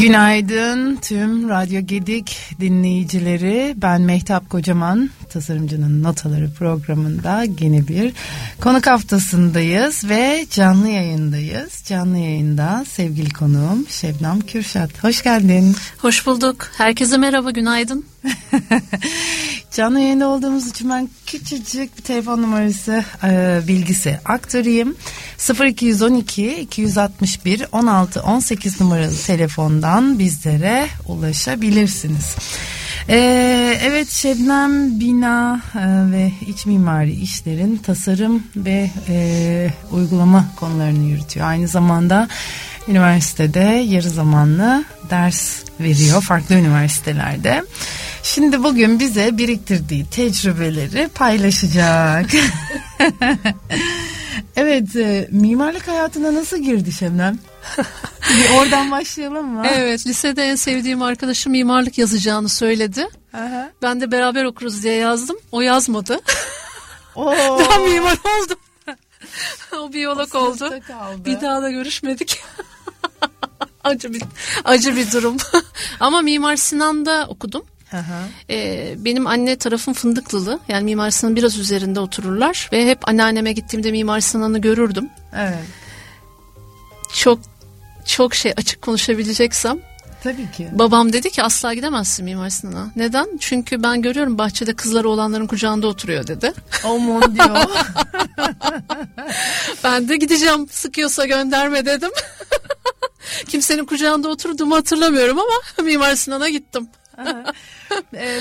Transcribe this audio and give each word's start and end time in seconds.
Günaydın 0.00 0.96
tüm 0.96 1.48
Radyo 1.48 1.80
Gedik 1.80 2.56
dinleyicileri. 2.60 3.74
Ben 3.76 4.00
Mehtap 4.00 4.50
Kocaman, 4.50 5.10
Tasarımcının 5.30 6.02
Notaları 6.02 6.50
programında 6.50 7.44
yeni 7.60 7.88
bir 7.88 8.12
konuk 8.60 8.86
haftasındayız 8.86 10.08
ve 10.08 10.46
canlı 10.50 10.88
yayındayız. 10.88 11.82
Canlı 11.88 12.18
yayında 12.18 12.84
sevgili 12.88 13.30
konuğum 13.30 13.86
Şebnem 13.88 14.40
Kürşat. 14.40 15.04
Hoş 15.04 15.22
geldin. 15.22 15.76
Hoş 15.98 16.26
bulduk. 16.26 16.68
Herkese 16.78 17.16
merhaba, 17.16 17.50
günaydın. 17.50 18.06
Canlı 19.76 20.00
yayında 20.00 20.28
olduğumuz 20.28 20.66
için 20.66 20.90
ben 20.90 21.08
küçücük 21.26 21.98
bir 21.98 22.02
telefon 22.02 22.42
numarası 22.42 23.04
e, 23.24 23.60
bilgisi 23.68 24.20
aktarayım. 24.24 24.96
0212 25.66 26.56
261 26.56 27.64
16 27.72 28.22
18 28.22 28.80
numaralı 28.80 29.16
telefondan 29.26 30.18
bizlere 30.18 30.88
ulaşabilirsiniz. 31.08 32.36
Ee, 33.08 33.78
evet 33.82 34.10
Şebnem 34.10 35.00
bina 35.00 35.60
e, 35.74 36.12
ve 36.12 36.32
iç 36.46 36.66
mimari 36.66 37.12
işlerin 37.12 37.76
tasarım 37.76 38.42
ve 38.56 38.90
e, 39.08 39.70
uygulama 39.90 40.44
konularını 40.56 41.06
yürütüyor. 41.06 41.46
Aynı 41.46 41.68
zamanda 41.68 42.28
üniversitede 42.88 43.84
yarı 43.88 44.10
zamanlı 44.10 44.84
ders 45.10 45.62
veriyor 45.80 46.22
farklı 46.22 46.54
üniversitelerde. 46.54 47.64
Şimdi 48.22 48.62
bugün 48.62 49.00
bize 49.00 49.38
biriktirdiği 49.38 50.06
tecrübeleri 50.06 51.08
paylaşacak. 51.08 52.30
evet, 54.70 54.96
e, 54.96 55.28
mimarlık 55.30 55.88
hayatına 55.88 56.34
nasıl 56.34 56.56
girdi 56.58 56.92
Şebnem? 56.92 57.38
Bir 58.30 58.58
oradan 58.58 58.90
başlayalım 58.90 59.46
mı? 59.46 59.62
Evet, 59.74 60.06
lisede 60.06 60.42
en 60.42 60.54
sevdiğim 60.54 61.02
arkadaşım 61.02 61.52
mimarlık 61.52 61.98
yazacağını 61.98 62.48
söyledi. 62.48 63.08
Aha. 63.34 63.70
Ben 63.82 64.00
de 64.00 64.12
beraber 64.12 64.44
okuruz 64.44 64.82
diye 64.82 64.94
yazdım. 64.94 65.36
O 65.52 65.60
yazmadı. 65.60 66.20
Oo. 67.16 67.60
ben 67.70 67.82
mimar 67.82 68.18
oldum. 68.42 68.58
o 69.78 69.92
biyolog 69.92 70.34
O 70.34 70.38
oldu. 70.38 70.80
kaldı. 70.88 71.24
Bir 71.24 71.40
daha 71.40 71.62
da 71.62 71.70
görüşmedik. 71.70 72.40
acı 73.84 74.12
bir 74.12 74.22
acı 74.64 74.96
bir 74.96 75.12
durum. 75.12 75.36
Ama 76.00 76.20
Mimar 76.20 76.56
Sinan'da 76.56 77.26
okudum. 77.28 77.62
Aha. 77.92 78.28
Ee, 78.50 78.94
benim 78.98 79.26
anne 79.26 79.56
tarafım 79.56 79.94
Fındıklılı. 79.94 80.60
Yani 80.68 80.84
Mimar 80.84 81.10
Sinan'ın 81.10 81.36
biraz 81.36 81.58
üzerinde 81.58 82.00
otururlar. 82.00 82.68
Ve 82.72 82.86
hep 82.86 83.08
anneanneme 83.08 83.52
gittiğimde 83.52 83.90
Mimar 83.90 84.20
Sinan'ı 84.20 84.58
görürdüm. 84.58 85.08
Evet. 85.36 85.64
Çok 87.14 87.38
çok 88.06 88.34
şey 88.34 88.52
açık 88.56 88.82
konuşabileceksem. 88.82 89.78
Tabii 90.22 90.50
ki. 90.50 90.68
Babam 90.72 91.12
dedi 91.12 91.30
ki 91.30 91.42
asla 91.42 91.74
gidemezsin 91.74 92.24
Mimar 92.24 92.50
Sinan'a. 92.50 92.90
Neden? 92.96 93.28
Çünkü 93.40 93.82
ben 93.82 94.02
görüyorum 94.02 94.38
bahçede 94.38 94.74
kızları 94.74 95.08
olanların 95.08 95.46
kucağında 95.46 95.86
oturuyor 95.86 96.26
dedi. 96.26 96.52
Aman 96.84 97.34
diyor. 97.34 97.56
Ben 99.84 100.08
de 100.08 100.16
gideceğim 100.16 100.68
sıkıyorsa 100.70 101.26
gönderme 101.26 101.86
dedim. 101.86 102.10
Kimsenin 103.48 103.84
kucağında 103.84 104.28
oturduğumu 104.28 104.76
hatırlamıyorum 104.76 105.38
ama 105.38 105.84
Mimar 105.86 106.14
Sinan'a 106.14 106.48
gittim. 106.48 106.88
E, 108.14 108.40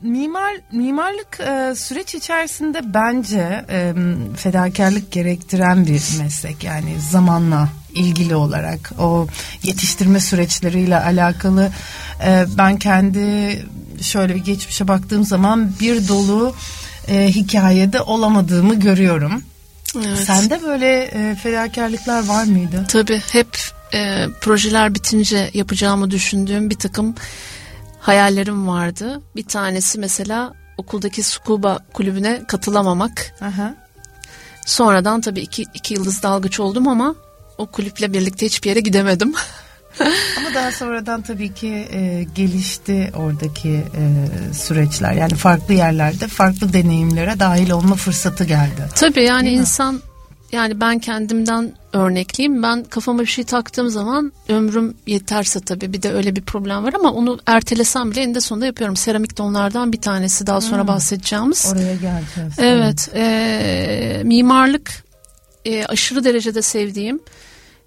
mimar 0.00 0.54
mimarlık 0.72 1.40
e, 1.40 1.74
süreç 1.76 2.14
içerisinde 2.14 2.94
bence 2.94 3.64
e, 3.70 3.94
fedakarlık 4.36 5.12
gerektiren 5.12 5.86
bir 5.86 6.02
meslek 6.18 6.64
yani 6.64 7.00
zamanla 7.10 7.68
ilgili 7.94 8.34
olarak 8.34 8.92
o 8.98 9.26
yetiştirme 9.62 10.20
süreçleriyle 10.20 10.96
alakalı 10.98 11.70
e, 12.26 12.44
ben 12.58 12.76
kendi 12.76 13.58
şöyle 14.02 14.34
bir 14.34 14.44
geçmişe 14.44 14.88
baktığım 14.88 15.24
zaman 15.24 15.72
bir 15.80 16.08
dolu 16.08 16.54
e, 17.08 17.26
hikayede 17.28 18.00
olamadığımı 18.00 18.74
görüyorum. 18.74 19.42
Evet. 19.96 20.18
Sende 20.18 20.62
böyle 20.62 21.02
e, 21.02 21.34
fedakarlıklar 21.34 22.26
var 22.26 22.44
mıydı? 22.44 22.84
Tabii 22.88 23.22
hep 23.32 23.58
e, 23.94 24.26
projeler 24.40 24.94
bitince 24.94 25.50
yapacağımı 25.54 26.10
düşündüğüm 26.10 26.70
bir 26.70 26.78
takım 26.78 27.14
hayallerim 28.00 28.68
vardı. 28.68 29.20
Bir 29.36 29.44
tanesi 29.44 29.98
mesela 29.98 30.52
okuldaki 30.76 31.22
scuba 31.22 31.78
kulübüne 31.92 32.42
katılamamak. 32.48 33.34
Aha. 33.40 33.74
Sonradan 34.66 35.20
tabii 35.20 35.40
iki, 35.40 35.64
iki 35.74 35.94
yıldız 35.94 36.22
dalgıç 36.22 36.60
oldum 36.60 36.88
ama 36.88 37.14
o 37.58 37.66
kulüple 37.66 38.12
birlikte 38.12 38.46
hiçbir 38.46 38.68
yere 38.68 38.80
gidemedim. 38.80 39.34
Ama 40.38 40.54
daha 40.54 40.72
sonradan 40.72 41.22
tabii 41.22 41.54
ki 41.54 41.88
e, 41.92 42.26
gelişti 42.34 43.12
oradaki 43.16 43.68
e, 43.70 44.04
süreçler. 44.54 45.12
Yani 45.12 45.34
farklı 45.34 45.74
yerlerde 45.74 46.26
farklı 46.28 46.72
deneyimlere 46.72 47.40
dahil 47.40 47.70
olma 47.70 47.94
fırsatı 47.94 48.44
geldi. 48.44 48.88
Tabii 48.94 49.22
yani 49.22 49.46
Değil 49.46 49.58
mi? 49.58 49.66
Yani 50.52 50.80
ben 50.80 50.98
kendimden 50.98 51.72
örnekleyeyim. 51.92 52.62
Ben 52.62 52.84
kafama 52.84 53.20
bir 53.22 53.26
şey 53.26 53.44
taktığım 53.44 53.88
zaman 53.90 54.32
ömrüm 54.48 54.94
yeterse 55.06 55.60
tabii 55.60 55.92
bir 55.92 56.02
de 56.02 56.12
öyle 56.12 56.36
bir 56.36 56.42
problem 56.42 56.84
var 56.84 56.92
ama 56.92 57.12
onu 57.12 57.38
ertelesem 57.46 58.10
bile 58.10 58.20
eninde 58.22 58.40
sonunda 58.40 58.66
yapıyorum. 58.66 58.96
Seramik 58.96 59.38
de 59.38 59.42
onlardan 59.42 59.92
bir 59.92 60.00
tanesi 60.00 60.46
daha 60.46 60.60
sonra 60.60 60.80
Hmm. 60.80 60.88
bahsedeceğimiz. 60.88 61.72
Oraya 61.72 61.94
geleceğiz. 61.94 62.52
Evet, 62.58 63.08
e, 63.14 64.22
mimarlık 64.24 65.04
e, 65.64 65.84
aşırı 65.84 66.24
derecede 66.24 66.62
sevdiğim, 66.62 67.20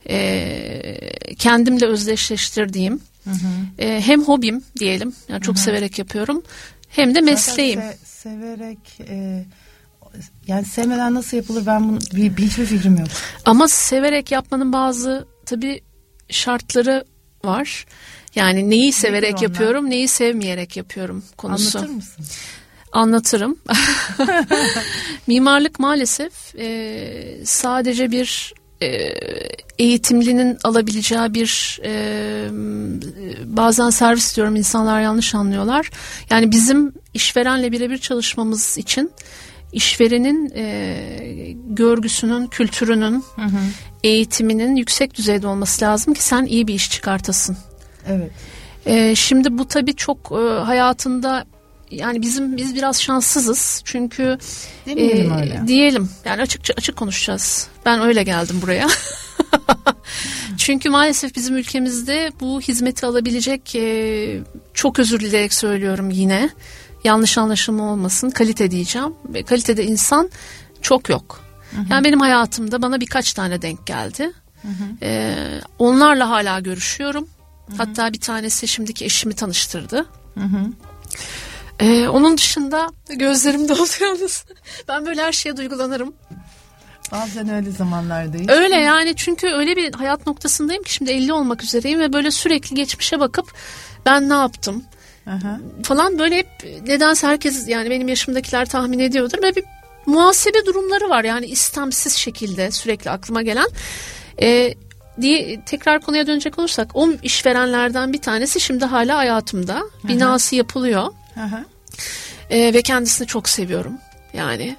e, 0.10 1.36
kendimle 1.38 1.86
özdeşleştirdiğim, 1.86 3.02
Hı 3.24 3.30
hı. 3.30 3.84
e, 3.86 4.02
hem 4.02 4.24
hobim 4.24 4.64
diyelim, 4.80 5.14
yani 5.30 5.42
çok 5.42 5.60
severek 5.60 6.00
yapıyorum, 6.00 6.42
hem 6.90 7.16
de 7.16 7.22
mesleğim. 7.22 7.80
Zaten 7.80 7.94
se- 7.94 8.06
severek 8.06 8.78
e, 9.10 9.46
yani 10.48 10.66
sevmeden 10.66 11.14
nasıl 11.14 11.38
yapılır 11.38 11.66
ben 11.66 11.90
bunu 11.90 12.00
bir, 12.14 12.38
bir 12.38 12.44
hiçbir 12.44 12.66
fikrim 12.66 12.98
yok. 12.98 13.08
Ama 13.46 13.68
severek 13.68 14.32
yapmanın 14.32 14.74
bazı 14.74 15.28
tabii 15.46 15.82
şartları 16.30 17.06
var. 17.44 17.86
Yani 18.36 18.70
neyi 18.70 18.94
severek 18.94 19.34
onlar? 19.34 19.42
yapıyorum, 19.42 19.90
neyi 19.90 20.08
sevmeyerek 20.08 20.78
yapıyorum 20.78 21.24
konusu. 21.38 21.80
Anlatır 21.80 21.96
mısın? 21.96 22.26
Anlatırım. 22.92 23.58
Mimarlık 25.28 25.80
maalesef 25.80 26.56
e, 26.56 27.46
sadece 27.46 28.12
bir 28.12 28.54
e, 28.82 28.88
eğitimlinin 29.80 30.58
alabileceği 30.64 31.34
bir 31.34 31.80
e, 31.84 31.94
bazen 33.46 33.90
servis 33.90 34.36
diyorum 34.36 34.56
insanlar 34.56 35.02
yanlış 35.02 35.36
anlıyorlar. 35.36 35.90
Yani 36.30 36.52
bizim 36.52 36.94
işverenle 37.14 37.72
birebir 37.72 37.98
çalışmamız 37.98 38.78
için 38.78 39.12
işverenin 39.74 40.52
e, 40.56 40.96
görgüsünün, 41.68 42.48
kültürünün, 42.48 43.24
Hı 43.36 43.42
hı. 43.42 43.60
eğitiminin 44.04 44.76
yüksek 44.76 45.16
düzeyde 45.18 45.48
olması 45.48 45.86
lazım 45.86 46.14
ki 46.14 46.24
sen 46.24 46.46
iyi 46.46 46.68
bir 46.68 46.74
iş 46.74 46.92
çıkartasın. 46.92 47.58
Evet. 48.08 48.32
Ee, 48.86 49.16
şimdi 49.16 49.58
bu 49.58 49.68
tabii 49.68 49.96
çok 49.96 50.32
e, 50.32 50.60
hayatında 50.64 51.46
yani 51.92 52.22
bizim 52.22 52.58
biz 52.58 52.76
biraz 52.76 53.02
şanssızız 53.02 53.82
çünkü 53.86 54.38
Demeyelim 54.86 55.32
e, 55.32 55.42
öyle. 55.42 55.64
diyelim 55.68 56.10
yani 56.26 56.42
açıkça 56.42 56.74
açık 56.78 56.96
konuşacağız. 56.96 57.68
Ben 57.86 58.02
öyle 58.02 58.24
geldim 58.24 58.60
buraya. 58.62 58.88
çünkü 60.58 60.90
maalesef 60.90 61.36
bizim 61.36 61.56
ülkemizde 61.58 62.32
bu 62.40 62.62
hizmeti 62.62 63.06
alabilecek 63.06 63.76
e, 63.76 64.40
çok 64.74 65.00
özür 65.00 65.20
dileyerek 65.20 65.54
söylüyorum 65.54 66.10
yine 66.10 66.50
yanlış 67.04 67.38
anlaşılma 67.38 67.92
olmasın 67.92 68.30
kalite 68.30 68.72
diyeceğim 68.72 69.14
ve 69.26 69.44
kalitede 69.44 69.86
insan 69.86 70.30
çok 70.82 71.10
yok. 71.10 71.42
Yani 71.90 72.06
benim 72.06 72.20
hayatımda 72.20 72.82
bana 72.82 73.02
birkaç 73.02 73.34
tane 73.34 73.62
denk 73.62 73.88
geldi. 73.88 74.32
Ee, 75.02 75.36
onlarla 75.80 76.30
hala 76.30 76.60
görüşüyorum. 76.60 77.30
Hatta 77.78 78.14
bir 78.14 78.20
tanesi 78.20 78.68
şimdiki 78.68 79.06
eşimi 79.06 79.34
tanıştırdı. 79.34 80.06
Hı 80.34 80.44
hı. 80.44 80.72
Ee, 81.80 82.08
onun 82.08 82.38
dışında 82.38 82.92
gözlerim 83.10 83.70
doldu 83.70 83.90
yalnız. 84.02 84.46
Ben 84.88 85.06
böyle 85.06 85.22
her 85.22 85.32
şeye 85.32 85.58
duygulanırım. 85.58 86.14
Bazen 87.12 87.50
öyle 87.50 87.72
zamanlardayız. 87.72 88.50
Öyle 88.50 88.76
yani 88.76 89.14
çünkü 89.16 89.48
öyle 89.48 89.76
bir 89.76 89.94
hayat 89.94 90.28
noktasındayım 90.28 90.84
ki 90.84 90.94
şimdi 90.94 91.12
50 91.12 91.34
olmak 91.34 91.64
üzereyim 91.64 92.00
ve 92.00 92.14
böyle 92.14 92.32
sürekli 92.32 92.76
geçmişe 92.76 93.20
bakıp 93.20 93.54
ben 94.06 94.30
ne 94.30 94.34
yaptım 94.34 94.84
Aha. 95.28 95.60
falan 95.84 96.20
böyle 96.20 96.38
hep 96.38 96.48
nedense 96.88 97.28
herkes 97.28 97.68
yani 97.68 97.90
benim 97.90 98.08
yaşımdakiler 98.08 98.66
tahmin 98.66 99.00
ediyordur 99.00 99.44
ve 99.44 99.56
bir 99.56 99.64
muhasebe 100.06 100.66
durumları 100.66 101.10
var 101.10 101.24
yani 101.24 101.46
istemsiz 101.46 102.14
şekilde 102.14 102.72
sürekli 102.72 103.10
aklıma 103.10 103.42
gelen. 103.42 103.68
Ee, 104.42 104.74
diye 105.22 105.62
tekrar 105.66 106.02
konuya 106.02 106.28
dönecek 106.28 106.60
olursak 106.60 106.92
o 106.94 107.12
işverenlerden 107.24 108.14
bir 108.14 108.22
tanesi 108.22 108.60
şimdi 108.60 108.86
hala 108.86 109.18
hayatımda. 109.18 109.84
Binası 110.04 110.56
yapılıyor. 110.56 111.08
Aha. 111.38 111.66
Ee, 112.50 112.74
ve 112.74 112.82
kendisini 112.82 113.28
çok 113.28 113.50
seviyorum. 113.50 113.94
Yani 114.34 114.76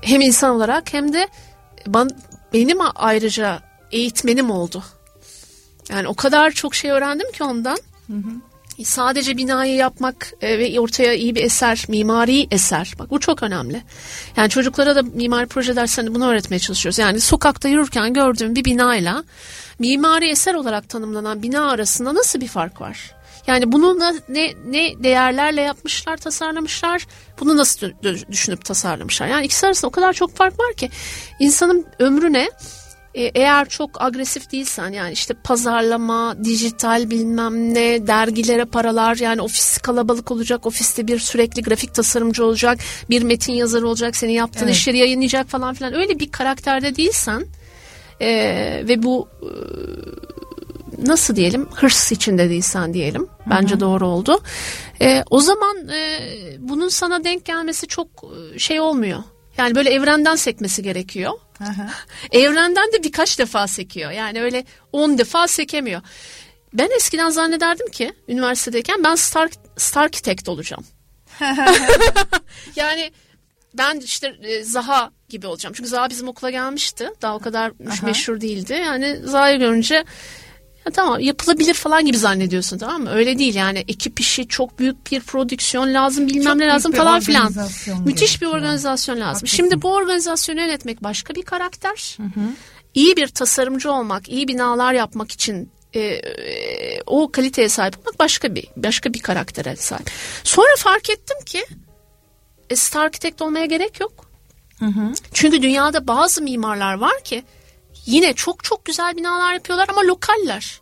hem 0.00 0.20
insan 0.20 0.56
olarak 0.56 0.92
hem 0.92 1.12
de 1.12 1.28
ban, 1.86 2.10
benim 2.52 2.78
ayrıca 2.94 3.62
eğitmenim 3.92 4.50
oldu. 4.50 4.82
Yani 5.90 6.08
o 6.08 6.14
kadar 6.14 6.50
çok 6.50 6.74
şey 6.74 6.90
öğrendim 6.90 7.32
ki 7.32 7.44
ondan. 7.44 7.78
Sadece 8.82 9.36
binayı 9.36 9.74
yapmak 9.74 10.32
e, 10.40 10.58
ve 10.58 10.80
ortaya 10.80 11.14
iyi 11.14 11.34
bir 11.34 11.44
eser, 11.44 11.84
mimari 11.88 12.46
eser. 12.50 12.94
Bak 12.98 13.10
bu 13.10 13.20
çok 13.20 13.42
önemli. 13.42 13.82
Yani 14.36 14.50
çocuklara 14.50 14.96
da 14.96 15.02
mimari 15.02 15.46
proje 15.46 15.76
derslerinde 15.76 16.14
bunu 16.14 16.28
öğretmeye 16.28 16.58
çalışıyoruz. 16.58 16.98
Yani 16.98 17.20
sokakta 17.20 17.68
yürürken 17.68 18.14
gördüğüm 18.14 18.54
bir 18.54 18.64
binayla 18.64 19.24
mimari 19.78 20.30
eser 20.30 20.54
olarak 20.54 20.88
tanımlanan 20.88 21.42
bina 21.42 21.70
arasında 21.70 22.14
nasıl 22.14 22.40
bir 22.40 22.48
fark 22.48 22.80
var? 22.80 23.10
Yani 23.46 23.72
bunu 23.72 23.98
ne 24.28 24.54
ne 24.66 25.02
değerlerle 25.02 25.60
yapmışlar, 25.60 26.16
tasarlamışlar. 26.16 27.06
Bunu 27.40 27.56
nasıl 27.56 27.86
dü- 27.86 27.94
dü- 28.02 28.28
düşünüp 28.32 28.64
tasarlamışlar? 28.64 29.26
Yani 29.26 29.46
ikisi 29.46 29.66
arasında 29.66 29.88
o 29.88 29.90
kadar 29.90 30.12
çok 30.12 30.36
fark 30.36 30.60
var 30.60 30.74
ki 30.74 30.90
insanın 31.40 31.86
ömrüne 31.98 32.50
eğer 33.14 33.68
çok 33.68 34.02
agresif 34.02 34.52
değilsen 34.52 34.92
yani 34.92 35.12
işte 35.12 35.34
pazarlama, 35.44 36.44
dijital 36.44 37.10
bilmem 37.10 37.74
ne, 37.74 38.06
dergilere 38.06 38.64
paralar 38.64 39.16
yani 39.16 39.42
ofis 39.42 39.78
kalabalık 39.78 40.30
olacak, 40.30 40.66
ofiste 40.66 41.06
bir 41.06 41.18
sürekli 41.18 41.62
grafik 41.62 41.94
tasarımcı 41.94 42.44
olacak, 42.44 42.78
bir 43.10 43.22
metin 43.22 43.52
yazarı 43.52 43.88
olacak, 43.88 44.16
senin 44.16 44.32
yaptığın 44.32 44.64
Evet. 44.64 44.74
işleri 44.74 44.98
yayınlayacak 44.98 45.48
falan 45.48 45.74
filan 45.74 45.94
öyle 45.94 46.18
bir 46.18 46.30
karakterde 46.32 46.96
değilsen 46.96 47.46
e, 48.20 48.28
ve 48.88 49.02
bu 49.02 49.28
e, 49.42 49.48
nasıl 51.06 51.36
diyelim 51.36 51.66
hırs 51.74 52.12
içinde 52.12 52.50
değilsen 52.50 52.94
diyelim 52.94 53.26
bence 53.46 53.80
doğru 53.80 54.06
oldu. 54.06 54.40
E, 55.00 55.24
o 55.30 55.40
zaman 55.40 55.88
e, 55.88 56.20
bunun 56.58 56.88
sana 56.88 57.24
denk 57.24 57.44
gelmesi 57.44 57.86
çok 57.86 58.08
e, 58.54 58.58
şey 58.58 58.80
olmuyor. 58.80 59.18
Yani 59.58 59.74
böyle 59.74 59.90
evrenden 59.90 60.36
sekmesi 60.36 60.82
gerekiyor. 60.82 61.32
Evrenden 62.32 62.92
de 62.92 63.02
birkaç 63.02 63.38
defa 63.38 63.66
sekiyor. 63.66 64.10
Yani 64.10 64.42
öyle 64.42 64.64
10 64.92 65.18
defa 65.18 65.48
sekemiyor. 65.48 66.02
Ben 66.74 66.90
eskiden 66.96 67.30
zannederdim 67.30 67.90
ki 67.90 68.12
üniversitedeyken 68.28 69.04
ben 69.04 69.14
star, 69.14 69.50
Starkitect 69.76 70.48
olacağım. 70.48 70.86
yani 72.76 73.12
ben 73.74 74.00
işte 74.00 74.36
e, 74.42 74.62
Zaha 74.62 75.10
gibi 75.28 75.46
olacağım. 75.46 75.74
Çünkü 75.76 75.88
Zaha 75.88 76.10
bizim 76.10 76.28
okula 76.28 76.50
gelmişti. 76.50 77.10
Daha 77.22 77.34
o 77.34 77.38
kadar 77.38 77.72
Aha. 77.88 78.06
meşhur 78.06 78.40
değildi. 78.40 78.72
Yani 78.72 79.20
Zaha'yı 79.24 79.58
görünce 79.58 80.04
ya 80.86 80.92
tamam 80.92 81.20
yapılabilir 81.20 81.74
falan 81.74 82.06
gibi 82.06 82.18
zannediyorsun 82.18 82.78
tamam 82.78 83.02
mı? 83.02 83.10
Öyle 83.10 83.38
değil 83.38 83.54
yani 83.54 83.78
ekip 83.78 84.20
işi 84.20 84.48
çok 84.48 84.78
büyük 84.78 85.12
bir 85.12 85.20
prodüksiyon 85.20 85.94
lazım 85.94 86.26
bilmem 86.26 86.44
Çok 86.44 86.56
ne 86.56 86.66
lazım 86.66 86.92
falan 86.92 87.20
filan. 87.20 87.52
Müthiş 88.04 88.42
bir 88.42 88.46
organizasyon 88.46 89.16
lazım. 89.16 89.26
Haklısın. 89.26 89.56
Şimdi 89.56 89.82
bu 89.82 89.94
organizasyonu 89.94 90.60
yönetmek 90.60 91.02
başka 91.02 91.34
bir 91.34 91.42
karakter. 91.42 92.16
İyi 92.94 93.16
bir 93.16 93.28
tasarımcı 93.28 93.92
olmak, 93.92 94.28
iyi 94.28 94.48
binalar 94.48 94.92
yapmak 94.92 95.32
için 95.32 95.70
e, 95.94 96.20
o 97.06 97.32
kaliteye 97.32 97.68
sahip 97.68 97.98
olmak 97.98 98.18
başka 98.18 98.54
bir 98.54 98.66
başka 98.76 99.14
bir 99.14 99.18
karaktere 99.18 99.76
sahip. 99.76 100.10
Sonra 100.44 100.76
fark 100.78 101.10
ettim 101.10 101.36
ki 101.46 101.64
e, 102.70 102.76
star 102.76 103.04
architect 103.04 103.42
olmaya 103.42 103.66
gerek 103.66 104.00
yok. 104.00 104.24
Çünkü 105.32 105.62
dünyada 105.62 106.06
bazı 106.06 106.42
mimarlar 106.42 106.94
var 106.94 107.24
ki 107.24 107.44
yine 108.06 108.32
çok 108.34 108.64
çok 108.64 108.84
güzel 108.84 109.16
binalar 109.16 109.54
yapıyorlar 109.54 109.88
ama 109.88 110.02
lokaller. 110.02 110.80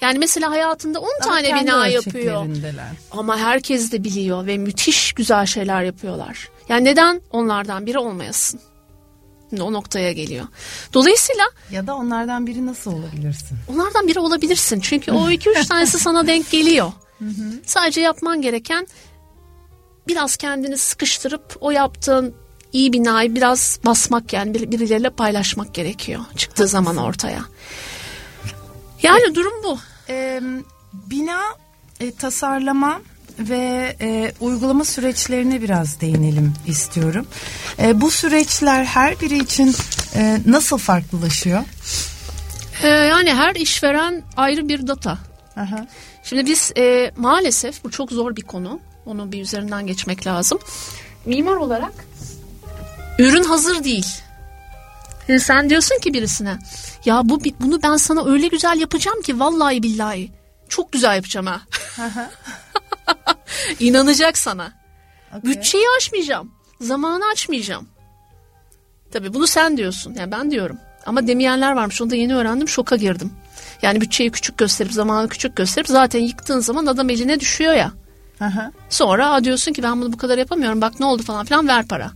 Yani 0.00 0.18
mesela 0.18 0.50
hayatında 0.50 1.00
10 1.00 1.08
Daha 1.20 1.28
tane 1.28 1.60
bina 1.62 1.86
yapıyor. 1.86 2.46
Ama 3.10 3.36
herkes 3.38 3.92
de 3.92 4.04
biliyor 4.04 4.46
ve 4.46 4.58
müthiş 4.58 5.12
güzel 5.12 5.46
şeyler 5.46 5.82
yapıyorlar. 5.82 6.48
Yani 6.68 6.84
neden 6.84 7.20
onlardan 7.30 7.86
biri 7.86 7.98
olmayasın? 7.98 8.60
Şimdi 9.50 9.62
o 9.62 9.72
noktaya 9.72 10.12
geliyor. 10.12 10.46
Dolayısıyla 10.94 11.44
Ya 11.70 11.86
da 11.86 11.96
onlardan 11.96 12.46
biri 12.46 12.66
nasıl 12.66 12.92
olabilirsin? 12.92 13.58
onlardan 13.68 14.08
biri 14.08 14.18
olabilirsin. 14.20 14.80
Çünkü 14.80 15.12
o 15.12 15.30
iki 15.30 15.50
üç 15.50 15.66
tanesi 15.66 15.98
sana 15.98 16.26
denk 16.26 16.50
geliyor. 16.50 16.92
Sadece 17.66 18.00
yapman 18.00 18.42
gereken 18.42 18.86
biraz 20.08 20.36
kendini 20.36 20.76
sıkıştırıp 20.76 21.56
o 21.60 21.70
yaptığın 21.70 22.34
iyi 22.72 22.92
binayı 22.92 23.34
biraz 23.34 23.78
basmak 23.84 24.32
yani 24.32 24.54
bir- 24.54 24.70
birileriyle 24.70 25.10
paylaşmak 25.10 25.74
gerekiyor. 25.74 26.20
Çıktığı 26.36 26.68
zaman 26.68 26.96
ortaya. 26.96 27.40
Yani 29.02 29.34
durum 29.34 29.52
bu. 29.64 29.78
Ee, 30.08 30.40
bina 30.92 31.40
e, 32.00 32.12
tasarlama 32.14 33.00
ve 33.38 33.96
e, 34.00 34.32
uygulama 34.40 34.84
süreçlerine 34.84 35.62
biraz 35.62 36.00
değinelim 36.00 36.54
istiyorum. 36.66 37.26
E, 37.78 38.00
bu 38.00 38.10
süreçler 38.10 38.84
her 38.84 39.20
biri 39.20 39.38
için 39.38 39.74
e, 40.14 40.38
nasıl 40.46 40.78
farklılaşıyor? 40.78 41.62
Ee, 42.82 42.88
yani 42.88 43.34
her 43.34 43.54
işveren 43.54 44.22
ayrı 44.36 44.68
bir 44.68 44.86
data. 44.86 45.18
Aha. 45.56 45.86
Şimdi 46.24 46.46
biz 46.46 46.72
e, 46.76 47.12
maalesef 47.16 47.84
bu 47.84 47.90
çok 47.90 48.10
zor 48.12 48.36
bir 48.36 48.42
konu. 48.42 48.80
Onu 49.06 49.32
bir 49.32 49.40
üzerinden 49.42 49.86
geçmek 49.86 50.26
lazım. 50.26 50.58
Mimar 51.26 51.56
olarak 51.56 51.92
ürün 53.20 53.44
hazır 53.44 53.84
değil. 53.84 54.06
Şimdi 55.26 55.40
sen 55.40 55.70
diyorsun 55.70 55.98
ki 55.98 56.14
birisine 56.14 56.58
ya 57.04 57.20
bu 57.24 57.40
bunu 57.60 57.82
ben 57.82 57.96
sana 57.96 58.26
öyle 58.26 58.48
güzel 58.48 58.80
yapacağım 58.80 59.22
ki 59.22 59.40
vallahi 59.40 59.82
billahi 59.82 60.30
çok 60.68 60.92
güzel 60.92 61.16
yapacağım 61.16 61.46
ha. 61.46 61.60
İnanacak 63.80 64.38
sana. 64.38 64.72
Okey. 65.38 65.50
Bütçeyi 65.50 65.84
aşmayacağım. 65.98 66.50
Zamanı 66.80 67.24
açmayacağım. 67.32 67.88
Tabii 69.12 69.34
bunu 69.34 69.46
sen 69.46 69.76
diyorsun. 69.76 70.14
Yani 70.14 70.30
ben 70.32 70.50
diyorum. 70.50 70.78
Ama 71.06 71.26
demeyenler 71.26 71.72
varmış. 71.72 72.02
Onu 72.02 72.10
da 72.10 72.16
yeni 72.16 72.34
öğrendim. 72.34 72.68
Şoka 72.68 72.96
girdim. 72.96 73.32
Yani 73.82 74.00
bütçeyi 74.00 74.30
küçük 74.30 74.58
gösterip 74.58 74.92
zamanı 74.92 75.28
küçük 75.28 75.56
gösterip 75.56 75.88
zaten 75.88 76.20
yıktığın 76.20 76.60
zaman 76.60 76.86
adam 76.86 77.10
eline 77.10 77.40
düşüyor 77.40 77.72
ya. 77.72 77.92
Aha. 78.40 78.72
Sonra 78.90 79.44
diyorsun 79.44 79.72
ki 79.72 79.82
ben 79.82 80.00
bunu 80.00 80.12
bu 80.12 80.16
kadar 80.16 80.38
yapamıyorum. 80.38 80.80
Bak 80.80 81.00
ne 81.00 81.06
oldu 81.06 81.22
falan 81.22 81.46
filan 81.46 81.68
ver 81.68 81.86
para. 81.88 82.10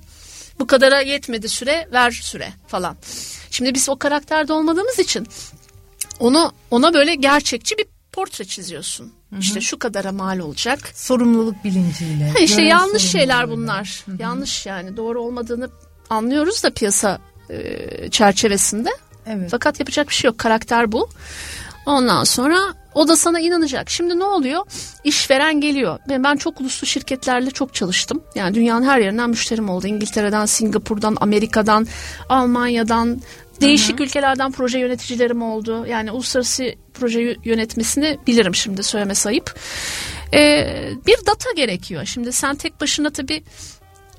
Bu 0.59 0.67
kadara 0.67 1.01
yetmedi 1.01 1.49
süre 1.49 1.89
ver 1.93 2.11
süre 2.11 2.53
falan. 2.67 2.97
Şimdi 3.51 3.75
biz 3.75 3.89
o 3.89 3.97
karakterde 3.97 4.53
olmadığımız 4.53 4.99
için 4.99 5.27
onu 6.21 6.53
ona 6.71 6.95
böyle 6.95 7.15
gerçekçi 7.15 7.79
bir 7.79 7.87
portre 8.13 8.45
çiziyorsun. 8.45 9.13
İşte 9.41 9.61
şu 9.61 9.79
kadara 9.79 10.13
mal 10.13 10.39
olacak. 10.39 10.79
Sorumluluk 10.95 11.65
bilinciyle. 11.65 12.31
Ha 12.31 12.39
işte 12.39 12.63
yanlış 12.63 13.03
şeyler 13.03 13.51
bunlar. 13.51 14.05
Yanlış 14.19 14.67
yani 14.67 14.97
doğru 14.97 15.23
olmadığını 15.23 15.71
anlıyoruz 16.11 16.65
da 16.65 16.71
piyasa 16.71 17.19
e, 17.51 18.11
çerçevesinde. 18.11 18.91
Evet. 19.27 19.49
Fakat 19.51 19.81
yapacak 19.81 20.09
bir 20.09 20.15
şey 20.15 20.29
yok. 20.29 20.39
Karakter 20.39 20.93
bu. 20.93 21.09
Ondan 21.87 22.25
sonra 22.25 22.75
o 22.95 23.09
da 23.09 23.17
sana 23.17 23.41
inanacak. 23.41 23.91
Şimdi 23.91 24.19
ne 24.19 24.25
oluyor? 24.25 24.63
İşveren 25.05 25.61
geliyor. 25.61 25.99
Ben, 26.09 26.25
ben 26.25 26.37
çok 26.37 26.61
uluslu 26.61 26.87
şirketlerle 26.87 27.51
çok 27.51 27.75
çalıştım. 27.75 28.23
Yani 28.35 28.55
dünyanın 28.55 28.87
her 28.87 28.99
yerinden 28.99 29.31
müşterim 29.31 29.69
oldu. 29.69 29.87
İngiltere'den, 29.87 30.47
Singapur'dan, 30.47 31.17
Amerika'dan, 31.21 31.87
Almanya'dan, 32.29 33.21
değişik 33.61 34.01
ülkelerden 34.01 34.53
proje 34.53 34.79
yöneticilerim 34.79 35.43
oldu. 35.43 35.87
Yani 35.87 36.11
uluslararası 36.11 36.75
proje 36.95 37.37
yönetmesini 37.45 38.19
bilirim 38.27 38.55
şimdi 38.55 38.83
söylemesi 38.83 39.29
ayıp. 39.29 39.55
Ee, 40.35 40.91
bir 41.07 41.17
data 41.27 41.53
gerekiyor. 41.57 42.05
Şimdi 42.05 42.33
sen 42.33 42.57
tek 42.57 42.81
başına 42.81 43.11
tabii 43.11 43.45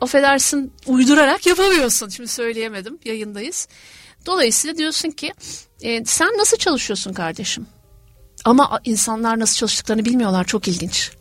affedersin 0.01 0.73
uydurarak 0.87 1.45
yapamıyorsun. 1.45 2.09
Şimdi 2.09 2.29
söyleyemedim 2.29 2.99
yayındayız. 3.05 3.67
Dolayısıyla 4.25 4.77
diyorsun 4.77 5.09
ki 5.11 5.33
e, 5.81 6.05
sen 6.05 6.37
nasıl 6.37 6.57
çalışıyorsun 6.57 7.13
kardeşim? 7.13 7.67
Ama 8.45 8.79
insanlar 8.85 9.39
nasıl 9.39 9.55
çalıştıklarını 9.57 10.05
bilmiyorlar 10.05 10.43
çok 10.45 10.67
ilginç. 10.67 11.11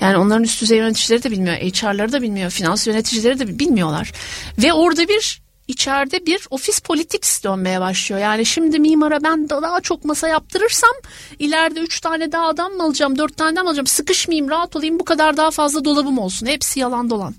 Yani 0.00 0.16
onların 0.16 0.42
üst 0.44 0.62
düzey 0.62 0.78
yöneticileri 0.78 1.22
de 1.22 1.30
bilmiyor, 1.30 1.56
HR'ları 1.56 2.12
da 2.12 2.22
bilmiyor, 2.22 2.50
finans 2.50 2.86
yöneticileri 2.86 3.38
de 3.38 3.58
bilmiyorlar. 3.58 4.12
Ve 4.58 4.72
orada 4.72 5.08
bir 5.08 5.42
içeride 5.68 6.26
bir 6.26 6.46
ofis 6.50 6.80
politics 6.80 7.44
dönmeye 7.44 7.80
başlıyor. 7.80 8.20
Yani 8.20 8.46
şimdi 8.46 8.78
mimara 8.78 9.22
ben 9.22 9.48
da- 9.48 9.62
daha 9.62 9.80
çok 9.80 10.04
masa 10.04 10.28
yaptırırsam 10.28 10.90
ileride 11.38 11.80
üç 11.80 12.00
tane 12.00 12.32
daha 12.32 12.46
adam 12.46 12.72
mı 12.72 12.82
alacağım, 12.82 13.18
dört 13.18 13.36
tane 13.36 13.56
daha 13.56 13.62
mı 13.62 13.68
alacağım? 13.70 13.86
Sıkışmayayım, 13.86 14.50
rahat 14.50 14.76
olayım, 14.76 14.98
bu 14.98 15.04
kadar 15.04 15.36
daha 15.36 15.50
fazla 15.50 15.84
dolabım 15.84 16.18
olsun. 16.18 16.46
Hepsi 16.46 16.80
yalan 16.80 17.10
dolan. 17.10 17.34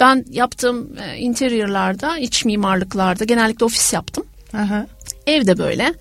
Ben 0.00 0.24
yaptığım 0.30 0.98
e, 0.98 1.16
interiorlarda, 1.18 2.18
iç 2.18 2.44
mimarlıklarda 2.44 3.24
genellikle 3.24 3.64
ofis 3.64 3.92
yaptım. 3.92 4.24
Aha. 4.54 4.86
Evde 5.26 5.58
böyle. 5.58 5.94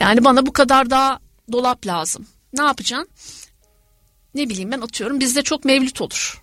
Yani 0.00 0.24
bana 0.24 0.46
bu 0.46 0.52
kadar 0.52 0.90
daha 0.90 1.18
dolap 1.52 1.86
lazım. 1.86 2.26
Ne 2.52 2.62
yapacaksın? 2.62 3.08
Ne 4.34 4.48
bileyim 4.48 4.70
ben 4.70 4.80
atıyorum 4.80 5.20
bizde 5.20 5.42
çok 5.42 5.64
mevlüt 5.64 6.00
olur. 6.00 6.42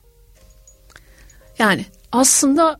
Yani 1.60 1.86
aslında 2.12 2.80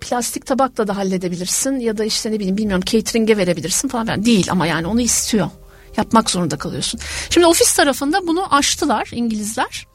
plastik 0.00 0.46
tabakla 0.46 0.88
da 0.88 0.96
halledebilirsin 0.96 1.80
ya 1.80 1.98
da 1.98 2.04
işte 2.04 2.30
ne 2.30 2.34
bileyim 2.34 2.56
bilmiyorum 2.56 2.84
catering'e 2.86 3.36
verebilirsin 3.36 3.88
falan. 3.88 4.06
Yani 4.06 4.24
değil 4.24 4.50
ama 4.50 4.66
yani 4.66 4.86
onu 4.86 5.00
istiyor. 5.00 5.50
Yapmak 5.96 6.30
zorunda 6.30 6.58
kalıyorsun. 6.58 7.00
Şimdi 7.30 7.46
ofis 7.46 7.76
tarafında 7.76 8.26
bunu 8.26 8.54
aştılar 8.54 9.08
İngilizler. 9.12 9.86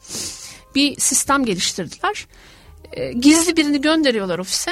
Bir 0.74 1.00
sistem 1.00 1.44
geliştirdiler. 1.44 2.26
E, 2.92 3.12
gizli 3.12 3.56
birini 3.56 3.80
gönderiyorlar 3.80 4.38
ofise. 4.38 4.70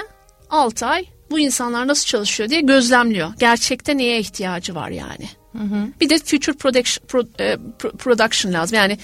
6 0.50 0.87
ay 0.87 1.07
bu 1.31 1.39
insanlar 1.39 1.89
nasıl 1.89 2.07
çalışıyor 2.07 2.50
diye 2.50 2.61
gözlemliyor. 2.61 3.33
Gerçekte 3.39 3.97
neye 3.97 4.21
ihtiyacı 4.21 4.75
var 4.75 4.91
yani. 4.91 5.29
Hı 5.52 5.62
hı. 5.62 5.88
Bir 6.00 6.11
de 6.11 6.19
future 6.19 6.57
production, 6.57 7.07
pro, 7.07 7.25
e, 7.40 7.57
production 7.99 8.52
lazım. 8.52 8.76
Yani 8.76 8.99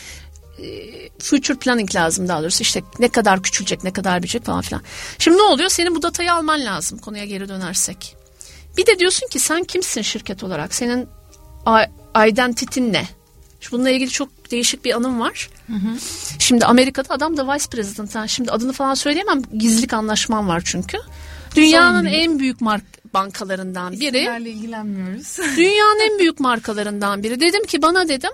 e, 0.63 0.67
future 1.19 1.59
planning 1.59 1.95
lazım 1.95 2.29
daha 2.29 2.43
doğrusu 2.43 2.63
işte 2.63 2.83
ne 2.99 3.09
kadar 3.09 3.43
küçülecek 3.43 3.85
ne 3.85 3.93
kadar 3.93 4.23
büyüyecek 4.23 4.45
falan 4.45 4.61
filan. 4.61 4.83
Şimdi 5.19 5.39
ne 5.39 5.43
oluyor 5.43 5.69
senin 5.69 5.95
bu 5.95 6.03
datayı 6.03 6.33
alman 6.33 6.65
lazım 6.65 6.99
konuya 6.99 7.25
geri 7.25 7.49
dönersek. 7.49 8.17
Bir 8.77 8.87
de 8.87 8.99
diyorsun 8.99 9.29
ki 9.29 9.41
sen 9.41 9.65
kimsin 9.65 10.03
şirket 10.03 10.45
olarak 10.45 10.75
senin 10.75 11.09
identitin 12.29 12.93
ne? 12.93 13.05
Bununla 13.73 13.91
ilgili 13.91 14.11
çok 14.11 14.51
değişik 14.51 14.85
bir 14.85 14.95
anım 14.95 15.21
var. 15.21 15.49
Hı 15.67 15.73
hı. 15.73 15.99
Şimdi 16.39 16.67
Amerika'da 16.67 17.15
adam 17.15 17.37
da 17.37 17.55
vice 17.55 17.67
president. 17.71 18.15
Yani 18.15 18.29
şimdi 18.29 18.51
adını 18.51 18.73
falan 18.73 18.95
söyleyemem. 18.95 19.43
Gizlilik 19.59 19.93
anlaşmam 19.93 20.49
var 20.49 20.63
çünkü. 20.65 20.99
Dünyanın 21.57 22.05
en 22.05 22.39
büyük 22.39 22.61
mark 22.61 22.85
bankalarından 23.15 23.93
biri. 23.93 24.19
İsimlerle 24.19 24.51
ilgilenmiyoruz. 24.51 25.39
dünyanın 25.57 26.13
en 26.13 26.19
büyük 26.19 26.41
markalarından 26.41 27.23
biri. 27.23 27.41
Dedim 27.41 27.65
ki 27.65 27.83
bana 27.83 28.09
dedim 28.09 28.31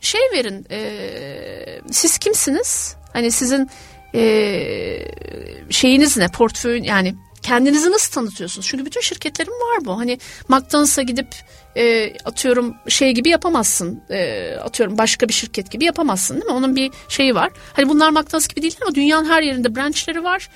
şey 0.00 0.20
verin 0.32 0.66
e, 0.70 1.80
siz 1.90 2.18
kimsiniz? 2.18 2.96
Hani 3.12 3.30
sizin 3.30 3.70
e, 4.14 4.22
şeyiniz 5.70 6.16
ne 6.16 6.28
portföy 6.28 6.80
yani 6.84 7.14
kendinizi 7.42 7.90
nasıl 7.90 8.12
tanıtıyorsunuz? 8.12 8.66
Çünkü 8.66 8.86
bütün 8.86 9.00
şirketlerin 9.00 9.50
var 9.50 9.84
bu. 9.84 9.98
Hani 9.98 10.18
McDonald's'a 10.48 11.02
gidip 11.02 11.28
e, 11.76 12.14
atıyorum 12.24 12.74
şey 12.88 13.12
gibi 13.12 13.28
yapamazsın. 13.28 14.02
E, 14.10 14.50
atıyorum 14.54 14.98
başka 14.98 15.28
bir 15.28 15.32
şirket 15.32 15.70
gibi 15.70 15.84
yapamazsın 15.84 16.34
değil 16.34 16.46
mi? 16.46 16.52
Onun 16.52 16.76
bir 16.76 16.90
şeyi 17.08 17.34
var. 17.34 17.50
Hani 17.72 17.88
bunlar 17.88 18.10
McDonald's 18.10 18.48
gibi 18.48 18.62
değil 18.62 18.76
ama 18.82 18.94
dünyanın 18.94 19.28
her 19.28 19.42
yerinde 19.42 19.76
branchları 19.76 20.24
var. 20.24 20.48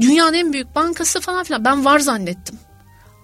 Dünyanın 0.00 0.34
en 0.34 0.52
büyük 0.52 0.74
bankası 0.74 1.20
falan 1.20 1.44
filan. 1.44 1.64
Ben 1.64 1.84
var 1.84 1.98
zannettim. 1.98 2.58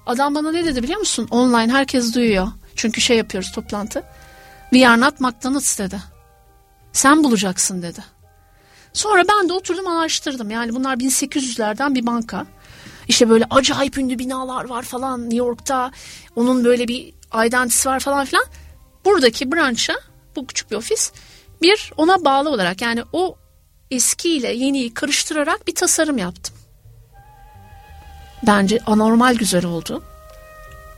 Adam 0.06 0.34
bana 0.34 0.52
ne 0.52 0.64
dedi 0.64 0.82
biliyor 0.82 0.98
musun? 0.98 1.28
Online 1.30 1.72
herkes 1.72 2.14
duyuyor. 2.14 2.48
Çünkü 2.76 3.00
şey 3.00 3.16
yapıyoruz 3.16 3.52
toplantı. 3.52 4.02
We 4.70 4.88
are 4.88 5.00
not 5.00 5.20
McDonald's 5.20 5.78
dedi. 5.78 6.00
Sen 6.92 7.25
bulacaksın 7.25 7.82
dedi. 7.82 8.04
Sonra 8.92 9.22
ben 9.28 9.48
de 9.48 9.52
oturdum 9.52 9.86
araştırdım. 9.86 10.50
Yani 10.50 10.75
bunlar 10.75 10.96
1800'lerden 10.96 11.94
bir 11.94 12.06
banka. 12.06 12.46
İşte 13.08 13.28
böyle 13.28 13.44
acayip 13.50 13.98
ünlü 13.98 14.18
binalar 14.18 14.64
var 14.64 14.82
falan 14.82 15.22
New 15.22 15.36
York'ta. 15.36 15.90
Onun 16.36 16.64
böyle 16.64 16.88
bir 16.88 17.14
identity'si 17.46 17.88
var 17.88 18.00
falan 18.00 18.25
filan. 18.25 18.44
Buradaki 19.04 19.52
branşa 19.52 19.94
bu 20.36 20.46
küçük 20.46 20.70
bir 20.70 20.76
ofis 20.76 21.12
bir 21.62 21.92
ona 21.96 22.25
bağlı 22.25 22.50
olarak 22.50 22.80
yani 22.80 23.02
o 23.12 23.36
eskiyle 23.90 24.52
yeniyi 24.52 24.94
karıştırarak 24.94 25.66
bir 25.66 25.75
tasarım 25.75 26.18
yaptım. 26.18 26.55
Bence 28.42 28.78
anormal 28.86 29.34
güzel 29.34 29.64
oldu. 29.64 30.02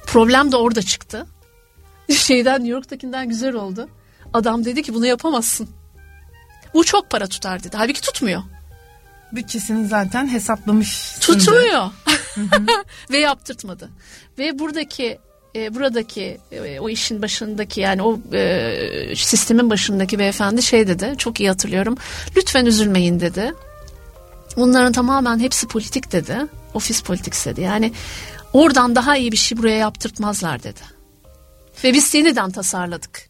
Problem 0.07 0.53
de 0.53 0.57
orada 0.57 0.83
çıktı. 0.83 1.27
Şeyden 2.11 2.55
New 2.55 2.73
York'takinden 2.73 3.29
güzel 3.29 3.55
oldu. 3.55 3.89
Adam 4.35 4.65
dedi 4.65 4.83
ki 4.83 4.95
bunu 4.95 5.07
yapamazsın. 5.07 5.69
Bu 6.75 6.85
çok 6.85 7.11
para 7.11 7.27
tutar 7.27 7.63
dedi. 7.65 7.77
Halbuki 7.77 8.01
tutmuyor. 8.01 8.43
Bütçesini 9.33 9.89
zaten 9.89 10.29
hesaplamış. 10.29 11.19
Tutmuyor. 11.21 11.91
Ve 13.11 13.19
yaptırtmadı. 13.19 13.91
Ve 14.39 14.59
buradaki 14.59 15.19
e, 15.57 15.75
buradaki 15.75 16.39
e, 16.53 16.81
o 16.81 16.89
işin 16.89 17.23
başındaki 17.23 17.81
yani 17.81 18.03
o 18.03 18.21
e, 18.33 19.15
sistemin 19.17 19.71
başındaki 19.71 20.19
beyefendi 20.19 20.63
şey 20.63 20.89
dedi 20.89 21.15
çok 21.19 21.41
iyi 21.41 21.49
hatırlıyorum 21.49 21.97
lütfen 22.37 22.67
üzülmeyin 22.67 23.21
dedi 23.21 23.55
bunların 24.59 24.93
tamamen 24.93 25.39
hepsi 25.39 25.69
politik 25.69 26.13
dedi 26.13 26.39
ofis 26.75 27.03
politik 27.03 27.45
dedi 27.45 27.61
yani 27.61 27.93
oradan 28.53 28.95
daha 28.95 29.17
iyi 29.17 29.33
bir 29.33 29.37
şey 29.37 29.59
buraya 29.59 29.77
yaptırtmazlar 29.77 30.63
dedi 30.63 30.81
ve 31.85 31.95
biz 31.95 32.15
yeniden 32.15 32.51
tasarladık 32.51 33.29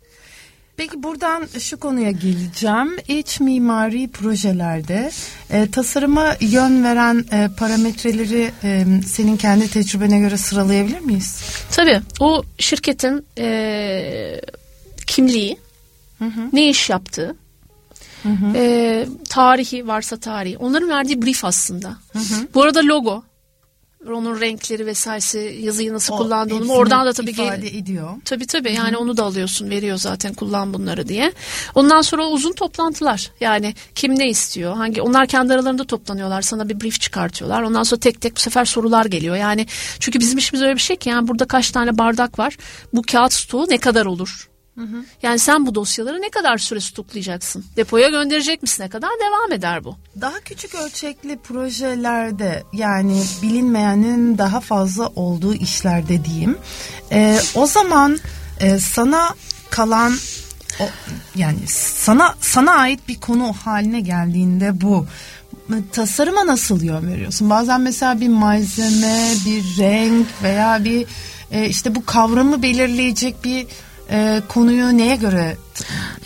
Peki 0.78 1.02
buradan 1.02 1.46
şu 1.58 1.80
konuya 1.80 2.10
geleceğim. 2.10 2.96
İç 3.08 3.40
mimari 3.40 4.08
projelerde 4.08 5.10
e, 5.50 5.70
tasarıma 5.70 6.36
yön 6.40 6.84
veren 6.84 7.24
e, 7.32 7.48
parametreleri 7.56 8.50
e, 8.64 8.84
senin 9.06 9.36
kendi 9.36 9.70
tecrübene 9.70 10.18
göre 10.18 10.36
sıralayabilir 10.36 11.00
miyiz? 11.00 11.42
Tabii. 11.70 12.00
O 12.20 12.42
şirketin 12.58 13.26
e, 13.38 14.40
kimliği, 15.06 15.58
hı 16.18 16.24
hı. 16.24 16.40
ne 16.52 16.68
iş 16.68 16.90
yaptığı, 16.90 17.36
Hı 18.22 18.28
hı. 18.28 18.56
E, 18.56 19.06
tarihi 19.28 19.86
varsa 19.86 20.16
tarihi. 20.16 20.58
Onların 20.58 20.88
verdiği 20.88 21.22
brief 21.22 21.44
aslında. 21.44 21.88
Hı 22.12 22.18
hı. 22.18 22.48
Bu 22.54 22.62
arada 22.62 22.80
logo 22.84 23.22
onun 24.06 24.40
renkleri 24.40 24.86
vesairesi 24.86 25.58
yazıyı 25.62 25.94
nasıl 25.94 26.14
o, 26.14 26.16
kullandığını 26.16 26.72
oradan 26.72 27.06
da 27.06 27.12
tabii 27.12 27.30
ifade 27.30 27.76
ediyor. 27.76 28.10
Tabii 28.24 28.46
tabii 28.46 28.72
yani 28.72 28.90
Hı-hı. 28.90 28.98
onu 28.98 29.16
da 29.16 29.24
alıyorsun 29.24 29.70
veriyor 29.70 29.96
zaten 29.96 30.34
kullan 30.34 30.74
bunları 30.74 31.08
diye. 31.08 31.32
Ondan 31.74 32.02
sonra 32.02 32.26
uzun 32.26 32.52
toplantılar 32.52 33.30
yani 33.40 33.74
kim 33.94 34.18
ne 34.18 34.28
istiyor 34.28 34.76
hangi 34.76 35.02
onlar 35.02 35.26
kendi 35.26 35.52
aralarında 35.52 35.84
toplanıyorlar 35.84 36.42
sana 36.42 36.68
bir 36.68 36.80
brief 36.80 37.00
çıkartıyorlar. 37.00 37.62
Ondan 37.62 37.82
sonra 37.82 38.00
tek 38.00 38.20
tek 38.20 38.36
bu 38.36 38.40
sefer 38.40 38.64
sorular 38.64 39.04
geliyor 39.04 39.36
yani 39.36 39.66
çünkü 40.00 40.20
bizim 40.20 40.38
işimiz 40.38 40.62
öyle 40.62 40.74
bir 40.74 40.80
şey 40.80 40.96
ki 40.96 41.08
yani 41.08 41.28
burada 41.28 41.44
kaç 41.44 41.70
tane 41.70 41.98
bardak 41.98 42.38
var 42.38 42.56
bu 42.92 43.02
kağıt 43.02 43.32
stoğu 43.32 43.66
ne 43.68 43.78
kadar 43.78 44.06
olur? 44.06 44.48
Yani 45.22 45.38
sen 45.38 45.66
bu 45.66 45.74
dosyaları 45.74 46.22
ne 46.22 46.30
kadar 46.30 46.58
süre 46.58 46.80
stoklayacaksın? 46.80 47.64
Depoya 47.76 48.08
gönderecek 48.08 48.62
misin? 48.62 48.82
Ne 48.82 48.88
kadar 48.88 49.10
devam 49.26 49.52
eder 49.52 49.84
bu? 49.84 49.96
Daha 50.20 50.40
küçük 50.40 50.74
ölçekli 50.74 51.38
projelerde 51.38 52.62
yani 52.72 53.22
bilinmeyenin 53.42 54.38
daha 54.38 54.60
fazla 54.60 55.06
olduğu 55.06 55.54
işlerde 55.54 56.24
diyeyim. 56.24 56.58
E, 57.12 57.38
o 57.54 57.66
zaman 57.66 58.18
e, 58.60 58.78
sana 58.78 59.34
kalan 59.70 60.12
o, 60.80 60.84
yani 61.34 61.58
sana 61.66 62.34
sana 62.40 62.72
ait 62.72 63.08
bir 63.08 63.20
konu 63.20 63.52
haline 63.52 64.00
geldiğinde 64.00 64.80
bu 64.80 65.06
tasarıma 65.92 66.46
nasıl 66.46 66.82
yön 66.82 67.12
veriyorsun? 67.12 67.50
Bazen 67.50 67.80
mesela 67.80 68.20
bir 68.20 68.28
malzeme, 68.28 69.30
bir 69.46 69.78
renk 69.78 70.26
veya 70.42 70.84
bir 70.84 71.06
e, 71.50 71.68
işte 71.68 71.94
bu 71.94 72.04
kavramı 72.04 72.62
belirleyecek 72.62 73.44
bir 73.44 73.66
e, 74.10 74.42
konuyu 74.48 74.98
neye 74.98 75.16
göre 75.16 75.56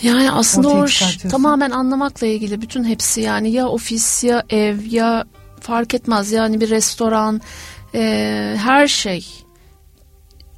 yani 0.03 0.31
aslında 0.33 0.69
o 0.69 0.87
tamamen 1.31 1.71
anlamakla 1.71 2.27
ilgili 2.27 2.63
bütün 2.63 2.85
hepsi 2.85 3.21
yani 3.21 3.51
ya 3.51 3.69
ofis 3.69 4.25
ya 4.25 4.43
ev 4.51 4.79
ya 4.91 5.25
fark 5.61 5.95
etmez 5.95 6.33
yani 6.33 6.61
bir 6.61 6.71
restoran 6.71 7.41
e, 7.95 8.57
her 8.59 8.89
şey 8.89 9.27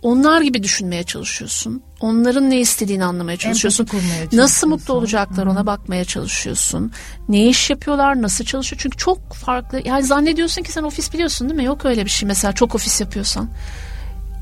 onlar 0.02 0.40
gibi 0.40 0.62
düşünmeye 0.62 1.02
çalışıyorsun. 1.02 1.82
Onların 2.00 2.50
ne 2.50 2.60
istediğini 2.60 3.04
anlamaya 3.04 3.36
çalışıyorsun. 3.36 3.84
Nasıl 4.32 4.68
mutlu 4.68 4.94
olacaklar 4.94 5.46
ona 5.46 5.66
bakmaya 5.66 6.04
çalışıyorsun. 6.04 6.92
Ne 7.28 7.48
iş 7.48 7.70
yapıyorlar, 7.70 8.22
nasıl 8.22 8.44
çalışıyor? 8.44 8.80
Çünkü 8.82 8.96
çok 8.96 9.32
farklı. 9.32 9.80
Yani 9.84 10.02
zannediyorsun 10.04 10.62
ki 10.62 10.72
sen 10.72 10.82
ofis 10.82 11.12
biliyorsun 11.12 11.48
değil 11.48 11.60
mi? 11.60 11.64
Yok 11.64 11.84
öyle 11.84 12.04
bir 12.04 12.10
şey 12.10 12.26
mesela 12.26 12.52
çok 12.52 12.74
ofis 12.74 13.00
yapıyorsan. 13.00 13.50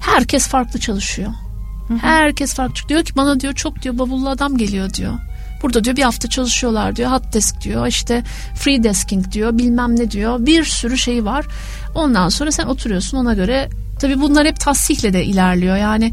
Herkes 0.00 0.46
farklı 0.46 0.80
çalışıyor. 0.80 1.32
Herkes 1.98 2.54
farklı. 2.54 2.88
Diyor 2.88 3.04
ki 3.04 3.16
bana 3.16 3.40
diyor 3.40 3.52
çok 3.52 3.82
diyor 3.82 3.98
bavullu 3.98 4.28
adam 4.28 4.56
geliyor 4.56 4.94
diyor. 4.94 5.12
Burada 5.62 5.84
diyor 5.84 5.96
bir 5.96 6.02
hafta 6.02 6.28
çalışıyorlar 6.28 6.96
diyor. 6.96 7.10
Hot 7.10 7.32
desk 7.32 7.60
diyor. 7.60 7.86
işte 7.86 8.22
free 8.54 8.82
desking 8.82 9.32
diyor. 9.32 9.58
Bilmem 9.58 9.98
ne 9.98 10.10
diyor. 10.10 10.46
Bir 10.46 10.64
sürü 10.64 10.98
şey 10.98 11.24
var. 11.24 11.46
Ondan 11.94 12.28
sonra 12.28 12.52
sen 12.52 12.66
oturuyorsun 12.66 13.18
ona 13.18 13.34
göre. 13.34 13.68
Tabii 14.00 14.20
bunlar 14.20 14.46
hep 14.46 14.60
tasdihle 14.60 15.12
de 15.12 15.24
ilerliyor. 15.24 15.76
Yani 15.76 16.12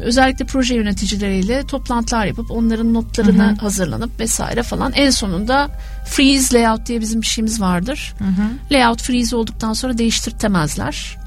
özellikle 0.00 0.44
proje 0.44 0.74
yöneticileriyle 0.74 1.66
toplantılar 1.66 2.26
yapıp 2.26 2.50
onların 2.50 2.94
notlarını 2.94 3.44
hı 3.44 3.50
hı. 3.50 3.54
hazırlanıp 3.54 4.20
vesaire 4.20 4.62
falan 4.62 4.92
en 4.92 5.10
sonunda 5.10 5.70
freeze 6.06 6.58
layout 6.58 6.86
diye 6.86 7.00
bizim 7.00 7.20
bir 7.20 7.26
şeyimiz 7.26 7.60
vardır. 7.60 8.14
Hı 8.18 8.24
hı. 8.24 8.74
Layout 8.74 9.02
freeze 9.02 9.36
olduktan 9.36 9.72
sonra 9.72 9.98
değiştirtemezler. 9.98 11.18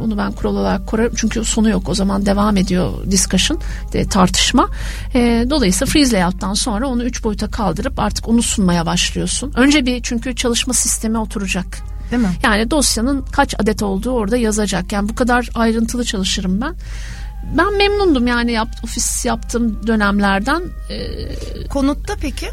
Onu 0.00 0.18
ben 0.18 0.32
kural 0.32 0.56
olarak 0.56 0.86
korarım 0.86 1.12
çünkü 1.16 1.44
sonu 1.44 1.70
yok 1.70 1.88
o 1.88 1.94
zaman 1.94 2.26
devam 2.26 2.56
ediyor 2.56 2.92
discussion 3.10 3.60
de, 3.92 4.08
tartışma. 4.08 4.68
E, 5.14 5.46
dolayısıyla 5.50 5.92
freeze 5.92 6.16
layout'tan 6.16 6.54
sonra 6.54 6.88
onu 6.88 7.04
üç 7.04 7.24
boyuta 7.24 7.50
kaldırıp 7.50 7.98
artık 7.98 8.28
onu 8.28 8.42
sunmaya 8.42 8.86
başlıyorsun. 8.86 9.52
Önce 9.56 9.86
bir 9.86 10.02
çünkü 10.02 10.36
çalışma 10.36 10.74
sistemi 10.74 11.18
oturacak. 11.18 11.94
Değil 12.10 12.22
mi? 12.22 12.28
Yani 12.42 12.70
dosyanın 12.70 13.24
kaç 13.32 13.54
adet 13.60 13.82
olduğu 13.82 14.10
orada 14.10 14.36
yazacak. 14.36 14.92
Yani 14.92 15.08
bu 15.08 15.14
kadar 15.14 15.48
ayrıntılı 15.54 16.04
çalışırım 16.04 16.60
ben 16.60 16.74
ben 17.56 17.76
memnundum 17.76 18.26
yani 18.26 18.52
yap, 18.52 18.68
ofis 18.84 19.24
yaptığım 19.24 19.86
dönemlerden. 19.86 20.62
Ee, 20.90 21.68
Konutta 21.68 22.16
peki? 22.20 22.48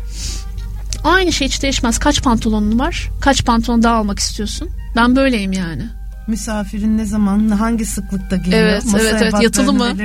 Aynı 1.04 1.32
şey 1.34 1.48
hiç 1.48 1.62
değişmez. 1.64 1.98
Kaç 1.98 2.24
pantolonun 2.24 2.80
var? 2.80 3.10
Kaç 3.22 3.46
pantolon 3.46 3.84
daha 3.84 3.96
almak 3.96 4.20
istiyorsun? 4.20 4.70
Ben 4.96 5.16
böyleyim 5.16 5.52
yani. 5.52 5.84
Misafirin 6.28 6.98
ne 6.98 7.06
zaman 7.06 7.50
hangi 7.50 7.86
sıklıkta 7.86 8.36
geliyor? 8.36 8.62
Evet 8.62 8.86
Masaya 8.86 9.10
evet 9.10 9.22
evet 9.22 9.42
yatılı 9.42 9.74
mı? 9.74 9.96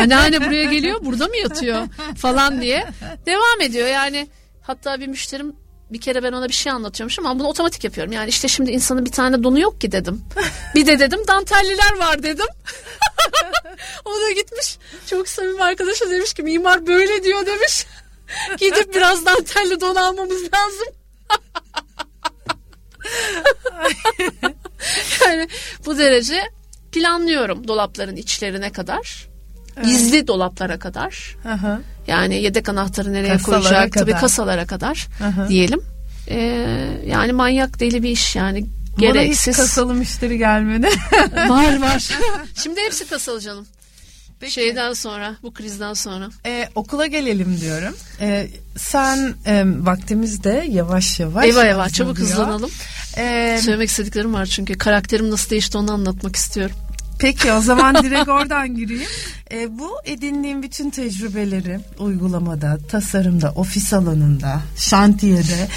Anneanne 0.00 0.46
buraya 0.46 0.64
geliyor 0.64 1.04
burada 1.04 1.26
mı 1.26 1.36
yatıyor 1.36 1.88
falan 2.16 2.60
diye 2.60 2.86
devam 3.26 3.60
ediyor 3.62 3.88
yani. 3.88 4.28
Hatta 4.62 5.00
bir 5.00 5.06
müşterim 5.06 5.52
bir 5.92 6.00
kere 6.00 6.22
ben 6.22 6.32
ona 6.32 6.48
bir 6.48 6.52
şey 6.52 6.72
anlatıyormuşum 6.72 7.26
ama 7.26 7.40
bunu 7.40 7.48
otomatik 7.48 7.84
yapıyorum. 7.84 8.12
Yani 8.12 8.28
işte 8.28 8.48
şimdi 8.48 8.70
insanın 8.70 9.06
bir 9.06 9.12
tane 9.12 9.42
donu 9.42 9.60
yok 9.60 9.80
ki 9.80 9.92
dedim. 9.92 10.22
bir 10.74 10.86
de 10.86 10.98
dedim 10.98 11.20
dantelliler 11.28 11.96
var 11.98 12.22
dedim. 12.22 12.46
o 14.04 14.10
da 14.10 14.30
gitmiş 14.30 14.78
çok 15.06 15.28
samimi 15.28 15.62
arkadaşa 15.62 16.10
demiş 16.10 16.34
ki 16.34 16.42
mimar 16.42 16.86
böyle 16.86 17.24
diyor 17.24 17.46
demiş. 17.46 17.86
Gidip 18.58 18.94
biraz 18.94 19.26
dantelli 19.26 19.80
don 19.80 19.94
almamız 19.94 20.42
lazım. 20.54 20.86
yani 25.26 25.48
bu 25.86 25.98
derece 25.98 26.42
planlıyorum 26.92 27.68
dolapların 27.68 28.16
içlerine 28.16 28.72
kadar. 28.72 29.29
Gizli 29.84 30.26
dolaplara 30.26 30.78
kadar. 30.78 31.36
Aha. 31.48 31.80
Yani 32.06 32.42
yedek 32.42 32.68
anahtarı 32.68 33.12
nereye 33.12 33.32
Kasalara 33.32 33.60
koyacak 33.60 33.92
tabii 33.92 34.10
kadar. 34.10 34.20
kasalara 34.20 34.66
kadar 34.66 35.08
Aha. 35.24 35.48
diyelim. 35.48 35.80
Ee, 36.28 36.38
yani 37.06 37.32
manyak 37.32 37.80
deli 37.80 38.02
bir 38.02 38.10
iş 38.10 38.36
yani 38.36 38.60
Bana 38.62 39.06
hiç 39.08 39.12
gereksiz. 39.14 39.56
kasalı 39.56 39.94
müşteri 39.94 40.38
gelmedi. 40.38 40.88
var 41.48 41.80
var. 41.80 42.08
Şimdi 42.62 42.80
hepsi 42.80 43.06
kasalı 43.08 43.40
canım. 43.40 43.66
Peki. 44.40 44.52
Şeyden 44.52 44.92
sonra 44.92 45.36
bu 45.42 45.52
krizden 45.54 45.94
sonra. 45.94 46.28
Ee, 46.46 46.68
okula 46.74 47.06
gelelim 47.06 47.60
diyorum. 47.60 47.96
Ee, 48.20 48.48
sen 48.76 49.34
e, 49.46 49.64
vaktimiz 49.66 50.44
de 50.44 50.66
yavaş 50.70 51.20
yavaş 51.20 51.44
Eyvah 51.44 51.64
eyvah 51.64 51.88
çabuk 51.88 52.18
hızlanalım. 52.18 52.70
Ee, 53.16 53.58
Söylemek 53.62 53.88
istediklerim 53.88 54.34
var 54.34 54.46
çünkü 54.46 54.78
karakterim 54.78 55.30
nasıl 55.30 55.50
değişti 55.50 55.78
onu 55.78 55.92
anlatmak 55.92 56.36
istiyorum. 56.36 56.76
Peki 57.20 57.52
o 57.52 57.60
zaman 57.60 57.94
direkt 58.02 58.28
oradan 58.28 58.76
gireyim. 58.76 59.08
Ee, 59.52 59.78
bu 59.78 59.90
edindiğim 60.04 60.62
bütün 60.62 60.90
tecrübeleri 60.90 61.80
uygulamada, 61.98 62.78
tasarımda, 62.90 63.50
ofis 63.50 63.92
alanında, 63.92 64.60
şantiyede 64.76 65.68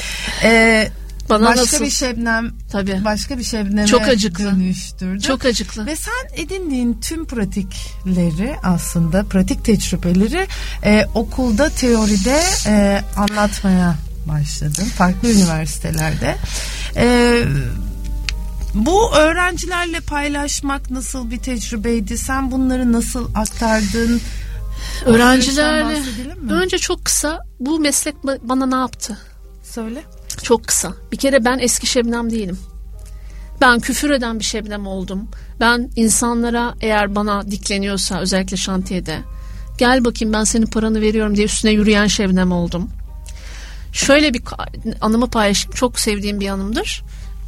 e, 0.44 0.88
Bana 1.30 1.46
başka 1.46 1.62
nasıl? 1.62 1.86
bir 1.86 1.90
şebnem 1.90 2.52
Tabii. 2.72 3.02
başka 3.06 3.38
bir 3.38 3.44
şebneme 3.44 3.88
Çok 3.88 4.02
acıklı. 4.02 4.44
dönüştürdü. 4.46 5.22
Çok 5.22 5.46
acıklı. 5.46 5.86
Ve 5.86 5.96
sen 5.96 6.44
edindiğin 6.44 7.00
tüm 7.02 7.26
pratikleri 7.26 8.56
aslında 8.64 9.24
pratik 9.24 9.66
tecrübeleri 9.66 10.48
e, 10.84 11.06
okulda 11.16 11.70
teoride 11.70 12.42
e, 12.68 13.02
anlatmaya 13.18 13.96
başladın 14.28 14.86
farklı 14.86 15.32
üniversitelerde. 15.34 16.36
E, 16.96 17.44
bu 18.74 19.16
öğrencilerle 19.16 20.00
paylaşmak 20.00 20.92
nasıl 20.92 21.32
bir 21.32 21.38
tecrübeydi? 21.38 22.18
Sen 22.18 22.52
bunları 22.52 22.92
nasıl 22.94 23.30
aktardın? 23.36 24.22
Öğrencilerle 25.06 26.02
önce 26.50 26.78
çok 26.78 27.06
kısa 27.06 27.40
bu 27.60 27.80
meslek 27.80 28.16
ba- 28.16 28.40
bana 28.44 28.66
ne 28.66 28.76
yaptı? 28.76 29.18
Söyle. 29.64 30.04
Çok 30.44 30.68
kısa. 30.68 30.94
Bir 31.12 31.18
kere 31.18 31.46
ben 31.46 31.60
eski 31.60 31.88
Şebnem 31.88 32.32
değilim. 32.32 32.60
Ben 33.62 33.80
küfür 33.80 34.10
eden 34.10 34.40
bir 34.40 34.44
Şebnem 34.44 34.88
oldum. 34.88 35.28
Ben 35.60 35.90
insanlara 35.96 36.74
eğer 36.82 37.16
bana 37.16 37.52
dikleniyorsa 37.52 38.20
özellikle 38.20 38.58
şantiyede 38.58 39.20
gel 39.78 40.06
bakayım 40.06 40.34
ben 40.34 40.44
senin 40.44 40.66
paranı 40.66 41.02
veriyorum 41.02 41.36
diye 41.36 41.46
üstüne 41.46 41.72
yürüyen 41.72 42.08
Şebnem 42.08 42.52
oldum. 42.52 42.90
Şöyle 43.94 44.34
bir 44.34 44.44
anımı 45.02 45.30
paylaşayım. 45.30 45.76
Çok 45.76 46.00
sevdiğim 46.00 46.40
bir 46.40 46.48
anımdır. 46.50 47.04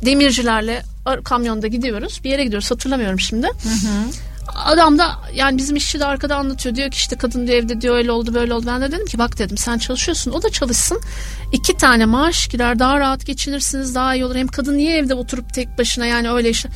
Demircilerle 0.05 0.83
kamyonda 1.23 1.67
gidiyoruz. 1.67 2.21
Bir 2.23 2.29
yere 2.29 2.43
gidiyoruz 2.43 2.71
hatırlamıyorum 2.71 3.19
şimdi. 3.19 3.47
Adam 4.55 4.97
da 4.97 5.11
yani 5.33 5.57
bizim 5.57 5.75
işçi 5.75 5.99
de 5.99 6.05
arkada 6.05 6.35
anlatıyor. 6.35 6.75
Diyor 6.75 6.91
ki 6.91 6.95
işte 6.95 7.15
kadın 7.15 7.47
diyor 7.47 7.57
evde 7.57 7.81
diyor 7.81 7.95
öyle 7.95 8.11
oldu 8.11 8.33
böyle 8.33 8.53
oldu. 8.53 8.65
Ben 8.67 8.81
de 8.81 8.91
dedim 8.91 9.05
ki 9.05 9.17
bak 9.17 9.39
dedim 9.39 9.57
sen 9.57 9.77
çalışıyorsun 9.77 10.31
o 10.31 10.43
da 10.43 10.49
çalışsın. 10.49 11.01
İki 11.51 11.77
tane 11.77 12.05
maaş 12.05 12.47
girer 12.47 12.79
daha 12.79 12.99
rahat 12.99 13.25
geçinirsiniz 13.25 13.95
daha 13.95 14.15
iyi 14.15 14.25
olur. 14.25 14.35
Hem 14.35 14.47
kadın 14.47 14.77
niye 14.77 14.97
evde 14.97 15.13
oturup 15.13 15.53
tek 15.53 15.77
başına 15.77 16.05
yani 16.05 16.31
öyle 16.31 16.49
işte. 16.49 16.69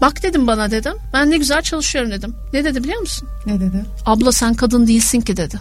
Bak 0.00 0.22
dedim 0.22 0.46
bana 0.46 0.70
dedim. 0.70 0.94
Ben 1.12 1.30
ne 1.30 1.36
güzel 1.36 1.62
çalışıyorum 1.62 2.10
dedim. 2.10 2.36
Ne 2.52 2.64
dedi 2.64 2.84
biliyor 2.84 3.00
musun? 3.00 3.28
Ne 3.46 3.60
dedi? 3.60 3.84
Abla 4.06 4.32
sen 4.32 4.54
kadın 4.54 4.86
değilsin 4.86 5.20
ki 5.20 5.36
dedi. 5.36 5.58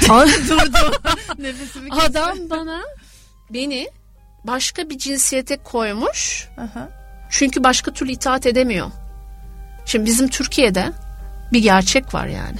Durdu. 0.48 0.96
Nefesimi 1.38 1.90
Adam 1.90 2.38
bana 2.50 2.82
beni 3.50 3.88
başka 4.44 4.90
bir 4.90 4.98
cinsiyete 4.98 5.56
koymuş. 5.56 6.48
Aha. 6.58 6.88
Çünkü 7.30 7.64
başka 7.64 7.90
türlü 7.92 8.12
itaat 8.12 8.46
edemiyor. 8.46 8.86
Şimdi 9.86 10.06
bizim 10.06 10.28
Türkiye'de 10.28 10.92
bir 11.52 11.62
gerçek 11.62 12.14
var 12.14 12.26
yani. 12.26 12.56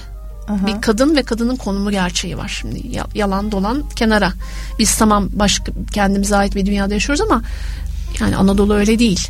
Aha. 0.47 0.67
Bir 0.67 0.81
kadın 0.81 1.15
ve 1.15 1.23
kadının 1.23 1.55
konumu 1.55 1.91
gerçeği 1.91 2.37
var 2.37 2.47
şimdi. 2.47 2.87
Ya- 2.87 3.07
Yalan 3.13 3.51
dolan 3.51 3.89
kenara. 3.89 4.31
Biz 4.79 4.95
tamam 4.97 5.29
başka 5.33 5.71
kendimize 5.93 6.35
ait 6.35 6.55
bir 6.55 6.65
dünyada 6.65 6.93
yaşıyoruz 6.93 7.21
ama 7.21 7.41
yani 8.19 8.35
Anadolu 8.35 8.73
öyle 8.73 8.99
değil. 8.99 9.27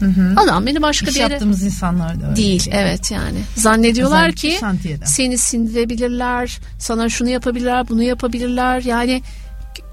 Hı 0.00 0.06
hı. 0.06 0.34
Adam 0.40 0.66
beni 0.66 0.82
başka 0.82 1.06
İş 1.06 1.14
bir 1.16 1.20
yere 1.20 1.32
yaptığımız 1.32 1.62
insanlar 1.62 2.20
da 2.20 2.26
öyle. 2.26 2.36
değil. 2.36 2.68
Evet 2.72 3.10
yani. 3.10 3.38
Zannediyorlar 3.56 4.18
Özellikle 4.18 4.48
ki 4.48 4.56
şantiyede. 4.60 5.06
seni 5.06 5.38
sindirebilirler, 5.38 6.58
sana 6.78 7.08
şunu 7.08 7.28
yapabilirler, 7.28 7.88
bunu 7.88 8.02
yapabilirler. 8.02 8.82
Yani 8.82 9.22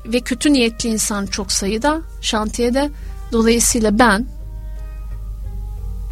ve 0.05 0.19
kötü 0.19 0.53
niyetli 0.53 0.89
insan 0.89 1.25
çok 1.25 1.51
sayıda 1.51 2.01
şantiyede. 2.21 2.89
Dolayısıyla 3.31 3.99
ben 3.99 4.25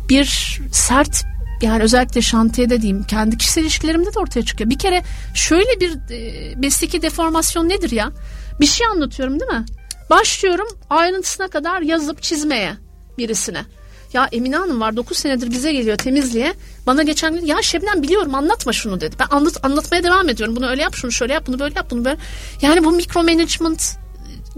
bir 0.09 0.59
sert 0.71 1.23
yani 1.61 1.83
özellikle 1.83 2.21
şantiyede 2.21 2.81
diyeyim 2.81 3.03
kendi 3.03 3.37
kişisel 3.37 3.61
ilişkilerimde 3.61 4.13
de 4.13 4.19
ortaya 4.19 4.45
çıkıyor. 4.45 4.69
Bir 4.69 4.77
kere 4.77 5.03
şöyle 5.33 5.79
bir 5.79 6.11
e, 6.11 6.55
mesleki 6.55 7.01
deformasyon 7.01 7.69
nedir 7.69 7.91
ya? 7.91 8.11
Bir 8.59 8.65
şey 8.65 8.87
anlatıyorum 8.87 9.39
değil 9.39 9.51
mi? 9.51 9.65
Başlıyorum 10.09 10.67
ayrıntısına 10.89 11.47
kadar 11.47 11.81
yazıp 11.81 12.21
çizmeye 12.21 12.73
birisine. 13.17 13.65
Ya 14.13 14.29
Emine 14.31 14.57
Hanım 14.57 14.81
var 14.81 14.97
9 14.97 15.17
senedir 15.17 15.51
bize 15.51 15.73
geliyor 15.73 15.97
temizliğe. 15.97 16.53
Bana 16.85 17.03
geçen 17.03 17.33
gün 17.33 17.45
ya 17.45 17.61
Şebnem 17.61 18.03
biliyorum 18.03 18.35
anlatma 18.35 18.73
şunu 18.73 19.01
dedi. 19.01 19.15
Ben 19.19 19.27
anlat, 19.31 19.57
anlatmaya 19.63 20.03
devam 20.03 20.29
ediyorum. 20.29 20.55
Bunu 20.55 20.67
öyle 20.67 20.81
yap 20.81 20.95
şunu 20.95 21.11
şöyle 21.11 21.33
yap 21.33 21.43
bunu 21.47 21.59
böyle 21.59 21.73
yap 21.75 21.87
bunu 21.91 22.05
böyle. 22.05 22.17
Yani 22.61 22.83
bu 22.83 22.91
micromanagement 22.91 23.97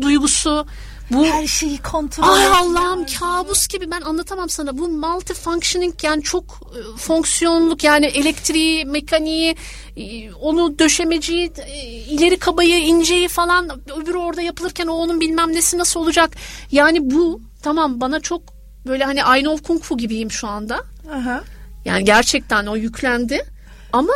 duygusu 0.02 0.66
bu 1.12 1.26
Her 1.26 1.48
şeyi 1.48 1.78
kontrol 1.78 2.28
Ay 2.28 2.46
Allah'ım 2.46 3.06
kabus 3.20 3.68
gibi 3.68 3.92
ben 3.92 4.02
anlatamam 4.02 4.50
sana. 4.50 4.78
Bu 4.78 4.88
multifunctioning 4.88 6.04
yani 6.04 6.24
çok 6.24 6.44
e, 6.44 6.98
fonksiyonluk 6.98 7.84
yani 7.84 8.06
elektriği, 8.06 8.86
mekaniği, 8.86 9.56
e, 9.98 10.34
onu 10.34 10.80
döşemeciyi, 10.80 11.52
e, 11.58 11.86
ileri 11.86 12.40
kabayı, 12.40 12.78
inceyi 12.80 13.28
falan 13.28 13.70
öbürü 14.02 14.18
orada 14.18 14.42
yapılırken 14.42 14.88
o 14.88 14.94
onun 14.94 15.22
bilmem 15.22 15.54
nesi 15.54 15.78
nasıl 15.78 16.00
olacak. 16.00 16.36
Yani 16.72 17.12
bu 17.12 17.42
tamam 17.64 18.02
bana 18.02 18.20
çok 18.20 18.59
böyle 18.88 19.04
hani 19.04 19.20
I 19.20 19.44
know 19.44 19.64
Kung 19.64 19.84
Fu 19.84 19.98
gibiyim 19.98 20.32
şu 20.32 20.48
anda. 20.48 20.84
Aha. 21.14 21.44
Yani 21.86 22.06
gerçekten 22.06 22.66
o 22.66 22.76
yüklendi 22.76 23.46
ama 23.94 24.14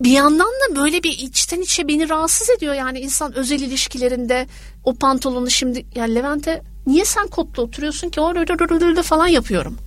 bir 0.00 0.10
yandan 0.10 0.48
da 0.48 0.76
böyle 0.76 1.02
bir 1.02 1.10
içten 1.10 1.60
içe 1.60 1.88
beni 1.88 2.08
rahatsız 2.08 2.50
ediyor 2.50 2.74
yani 2.74 3.00
insan 3.00 3.34
özel 3.34 3.60
ilişkilerinde 3.60 4.46
o 4.84 4.94
pantolonu 4.94 5.50
şimdi 5.50 5.86
yani 5.94 6.14
Levent'e 6.14 6.62
niye 6.86 7.04
sen 7.04 7.26
kotla 7.26 7.62
oturuyorsun 7.62 8.10
ki 8.10 8.20
o 8.20 8.30
rö- 8.30 9.02
falan 9.02 9.26
yapıyorum. 9.26 9.78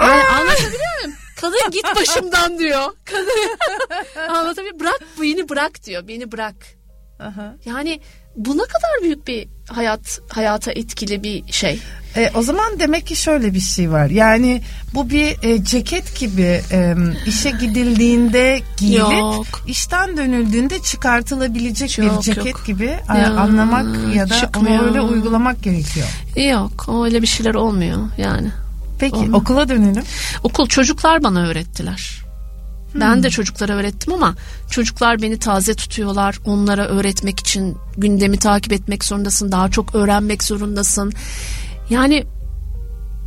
Yani 0.00 0.22
anlatabiliyor 0.22 1.02
muyum? 1.02 1.18
Kadın 1.40 1.70
git 1.70 1.84
başımdan 1.96 2.58
diyor. 2.58 2.92
Kadın 3.04 4.28
anlatabiliyor 4.34 4.80
bırak 4.80 5.00
beni 5.20 5.48
bırak 5.48 5.84
diyor 5.84 6.08
beni 6.08 6.32
bırak. 6.32 6.54
Aha. 7.20 7.54
Yani 7.64 8.00
bu 8.36 8.58
ne 8.58 8.62
kadar 8.62 9.02
büyük 9.02 9.26
bir 9.26 9.48
hayat 9.68 10.20
hayata 10.28 10.72
etkili 10.72 11.22
bir 11.22 11.52
şey. 11.52 11.80
E, 12.16 12.30
o 12.34 12.42
zaman 12.42 12.78
demek 12.78 13.06
ki 13.06 13.16
şöyle 13.16 13.54
bir 13.54 13.60
şey 13.60 13.90
var. 13.90 14.06
Yani 14.10 14.62
bu 14.94 15.10
bir 15.10 15.36
e, 15.42 15.64
ceket 15.64 16.18
gibi 16.18 16.60
e, 16.72 16.94
işe 17.26 17.50
gidildiğinde 17.50 18.60
giyilip 18.76 19.12
Yok. 19.18 19.46
işten 19.66 20.16
dönüldüğünde 20.16 20.78
çıkartılabilecek 20.82 21.96
bir 21.98 22.02
Yok, 22.06 22.22
ceket 22.22 22.46
yok. 22.46 22.66
gibi 22.66 22.84
e, 23.14 23.18
Ya, 23.18 23.30
anlamak 23.36 24.14
ya 24.14 24.30
da 24.30 24.34
çıkmıyor. 24.40 24.78
onu 24.80 24.86
öyle 24.88 25.00
uygulamak 25.00 25.62
gerekiyor. 25.62 26.06
Yok 26.50 26.86
öyle 27.04 27.22
bir 27.22 27.26
şeyler 27.26 27.54
olmuyor 27.54 27.98
yani. 28.18 28.48
Peki 28.98 29.16
Olmaz. 29.16 29.40
okula 29.42 29.68
dönelim. 29.68 30.02
Okul 30.42 30.66
çocuklar 30.68 31.22
bana 31.24 31.46
öğrettiler. 31.46 32.24
Ben 33.00 33.22
de 33.22 33.30
çocuklara 33.30 33.72
öğrettim 33.72 34.12
ama 34.12 34.34
çocuklar 34.70 35.22
beni 35.22 35.38
taze 35.38 35.74
tutuyorlar. 35.74 36.38
Onlara 36.46 36.86
öğretmek 36.86 37.40
için 37.40 37.76
gündemi 37.96 38.36
takip 38.36 38.72
etmek 38.72 39.04
zorundasın. 39.04 39.52
Daha 39.52 39.70
çok 39.70 39.94
öğrenmek 39.94 40.42
zorundasın. 40.42 41.12
Yani 41.90 42.24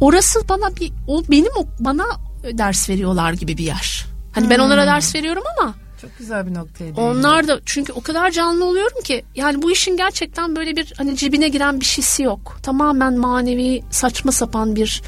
orası 0.02 0.39
bana 0.50 0.76
bir 0.76 0.93
o 1.08 1.24
benim 1.30 1.52
o- 1.58 1.67
bana 1.80 2.06
ders 2.54 2.89
veriyorlar 2.89 3.34
gibi 3.34 3.58
bir 3.58 3.63
yer. 3.63 4.06
Hani 4.32 4.50
ben 4.50 4.60
onlara 4.60 4.86
ders 4.88 5.15
veriyorum 5.15 5.43
ama 5.60 5.74
Çok 6.02 6.17
güzel 6.17 6.48
bir 6.48 6.54
noktaya 6.54 6.93
onlar 6.96 7.48
da 7.48 7.60
çünkü 7.65 7.93
o 7.93 8.02
kadar 8.02 8.32
canlı 8.32 8.65
oluyorum 8.65 9.02
ki 9.04 9.26
yani 9.36 9.62
bu 9.62 9.72
işin 9.72 9.98
gerçekten 9.98 10.56
böyle 10.56 10.76
bir 10.76 10.93
hani 10.98 11.15
cebine 11.17 11.48
giren 11.50 11.80
bir 11.80 11.86
şeysi 11.86 12.24
yok. 12.24 12.58
Tamamen 12.63 13.17
manevi 13.17 13.84
saçma 13.91 14.32
sapan 14.32 14.76
bir 14.76 15.02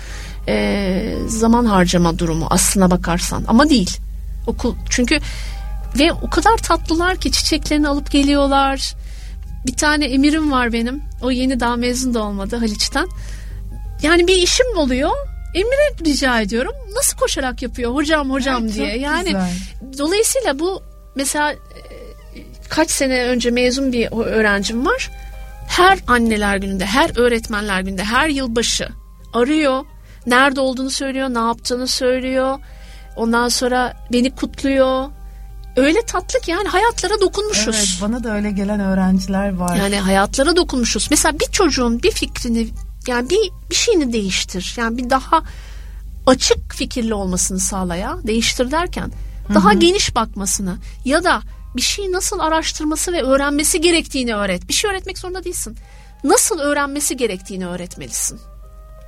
e, 0.47 1.15
zaman 1.27 1.65
harcama 1.65 2.19
durumu 2.19 2.47
aslına 2.49 2.91
bakarsan 2.91 3.43
ama 3.47 3.69
değil. 3.69 3.97
Okul 4.47 4.75
çünkü 4.89 5.19
ve 5.99 6.13
o 6.13 6.29
kadar 6.29 6.57
tatlılar 6.57 7.17
ki 7.17 7.31
çiçeklerini 7.31 7.87
alıp 7.87 8.11
geliyorlar. 8.11 8.95
bir 9.67 9.73
tane 9.73 10.05
emirim 10.05 10.51
var 10.51 10.73
benim. 10.73 11.01
O 11.21 11.31
yeni 11.31 11.59
daha 11.59 11.75
mezun 11.75 12.13
da 12.13 12.23
olmadı 12.23 12.55
Haliç'ten. 12.55 13.07
Yani 14.01 14.27
bir 14.27 14.35
işim 14.35 14.77
oluyor. 14.77 15.11
Emire 15.53 16.05
rica 16.05 16.41
ediyorum. 16.41 16.71
Nasıl 16.95 17.17
koşarak 17.17 17.61
yapıyor 17.61 17.95
hocam 17.95 18.31
hocam 18.31 18.67
çok 18.67 18.75
diye. 18.75 18.97
Yani 18.97 19.25
güzel. 19.25 19.49
dolayısıyla 19.97 20.59
bu 20.59 20.83
mesela 21.15 21.51
e, 21.51 21.57
kaç 22.69 22.91
sene 22.91 23.23
önce 23.23 23.51
mezun 23.51 23.93
bir 23.93 24.11
öğrencim 24.11 24.85
var. 24.85 25.11
Her 25.67 25.99
anneler 26.07 26.57
gününde, 26.57 26.85
her 26.85 27.17
öğretmenler 27.17 27.81
gününde, 27.81 28.03
her 28.03 28.29
yılbaşı 28.29 28.89
arıyor. 29.33 29.85
Nerede 30.27 30.59
olduğunu 30.59 30.89
söylüyor, 30.89 31.29
ne 31.29 31.39
yaptığını 31.39 31.87
söylüyor. 31.87 32.59
Ondan 33.15 33.49
sonra 33.49 33.93
beni 34.13 34.35
kutluyor. 34.35 35.05
Öyle 35.75 36.01
tatlı 36.01 36.39
ki 36.39 36.51
yani 36.51 36.67
hayatlara 36.67 37.21
dokunmuşuz. 37.21 37.75
Evet 37.75 37.99
bana 38.01 38.23
da 38.23 38.35
öyle 38.35 38.51
gelen 38.51 38.79
öğrenciler 38.79 39.55
var. 39.55 39.75
Yani 39.75 39.99
hayatlara 39.99 40.55
dokunmuşuz. 40.55 41.07
Mesela 41.11 41.39
bir 41.39 41.51
çocuğun 41.51 42.03
bir 42.03 42.11
fikrini 42.11 42.67
yani 43.07 43.29
bir 43.29 43.51
bir 43.69 43.75
şeyini 43.75 44.13
değiştir. 44.13 44.75
Yani 44.77 44.97
bir 44.97 45.09
daha 45.09 45.43
açık 46.25 46.73
fikirli 46.73 47.13
olmasını 47.13 47.59
sağla 47.59 47.95
ya. 47.95 48.17
Değiştir 48.23 48.71
derken 48.71 49.11
daha 49.53 49.73
geniş 49.73 50.15
bakmasını 50.15 50.77
ya 51.05 51.23
da 51.23 51.41
bir 51.75 51.81
şeyi 51.81 52.11
nasıl 52.11 52.39
araştırması 52.39 53.13
ve 53.13 53.21
öğrenmesi 53.21 53.81
gerektiğini 53.81 54.35
öğret. 54.35 54.67
Bir 54.67 54.73
şey 54.73 54.91
öğretmek 54.91 55.17
zorunda 55.17 55.43
değilsin. 55.43 55.77
Nasıl 56.23 56.59
öğrenmesi 56.59 57.17
gerektiğini 57.17 57.67
öğretmelisin. 57.67 58.39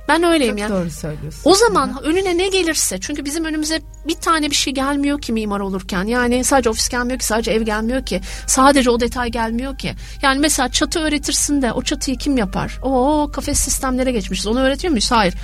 Ben 0.08 0.22
öyleyim 0.22 0.56
Çok 0.56 0.60
yani. 0.60 0.72
doğru 0.72 0.90
söylüyorsun. 0.90 1.40
O 1.44 1.54
zaman 1.54 2.02
önüne 2.02 2.38
ne 2.38 2.48
gelirse 2.48 3.00
çünkü 3.00 3.24
bizim 3.24 3.44
önümüze 3.44 3.82
bir 4.08 4.14
tane 4.14 4.50
bir 4.50 4.54
şey 4.54 4.74
gelmiyor 4.74 5.20
ki 5.20 5.32
mimar 5.32 5.60
olurken. 5.60 6.04
Yani 6.04 6.44
sadece 6.44 6.70
ofis 6.70 6.88
gelmiyor 6.88 7.18
ki 7.18 7.26
sadece 7.26 7.50
ev 7.50 7.62
gelmiyor 7.62 8.06
ki. 8.06 8.20
Sadece 8.46 8.90
o 8.90 9.00
detay 9.00 9.30
gelmiyor 9.30 9.78
ki. 9.78 9.94
Yani 10.22 10.38
mesela 10.38 10.68
çatı 10.68 11.00
öğretirsin 11.00 11.62
de 11.62 11.72
o 11.72 11.82
çatıyı 11.82 12.18
kim 12.18 12.36
yapar? 12.36 12.78
O 12.82 13.30
kafes 13.32 13.58
sistemlere 13.58 14.12
geçmişiz. 14.12 14.46
Onu 14.46 14.60
öğretiyor 14.60 14.90
muyuz? 14.90 15.10
Hayır. 15.10 15.34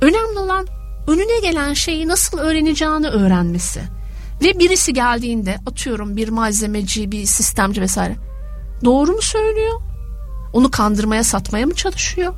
Önemli 0.00 0.38
olan 0.38 0.66
önüne 1.06 1.40
gelen 1.40 1.74
şeyi 1.74 2.08
nasıl 2.08 2.38
öğreneceğini 2.38 3.08
öğrenmesi. 3.08 3.80
Ve 4.44 4.58
birisi 4.58 4.92
geldiğinde 4.92 5.56
atıyorum 5.66 6.16
bir 6.16 6.28
malzemeci, 6.28 7.12
bir 7.12 7.24
sistemci 7.24 7.80
vesaire. 7.80 8.16
Doğru 8.84 9.12
mu 9.12 9.22
söylüyor? 9.22 9.80
Onu 10.52 10.70
kandırmaya, 10.70 11.24
satmaya 11.24 11.66
mı 11.66 11.74
çalışıyor? 11.74 12.34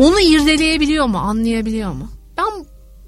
Onu 0.00 0.20
irdeleyebiliyor 0.20 1.06
mu, 1.06 1.18
anlayabiliyor 1.18 1.92
mu? 1.92 2.10
Ben 2.38 2.66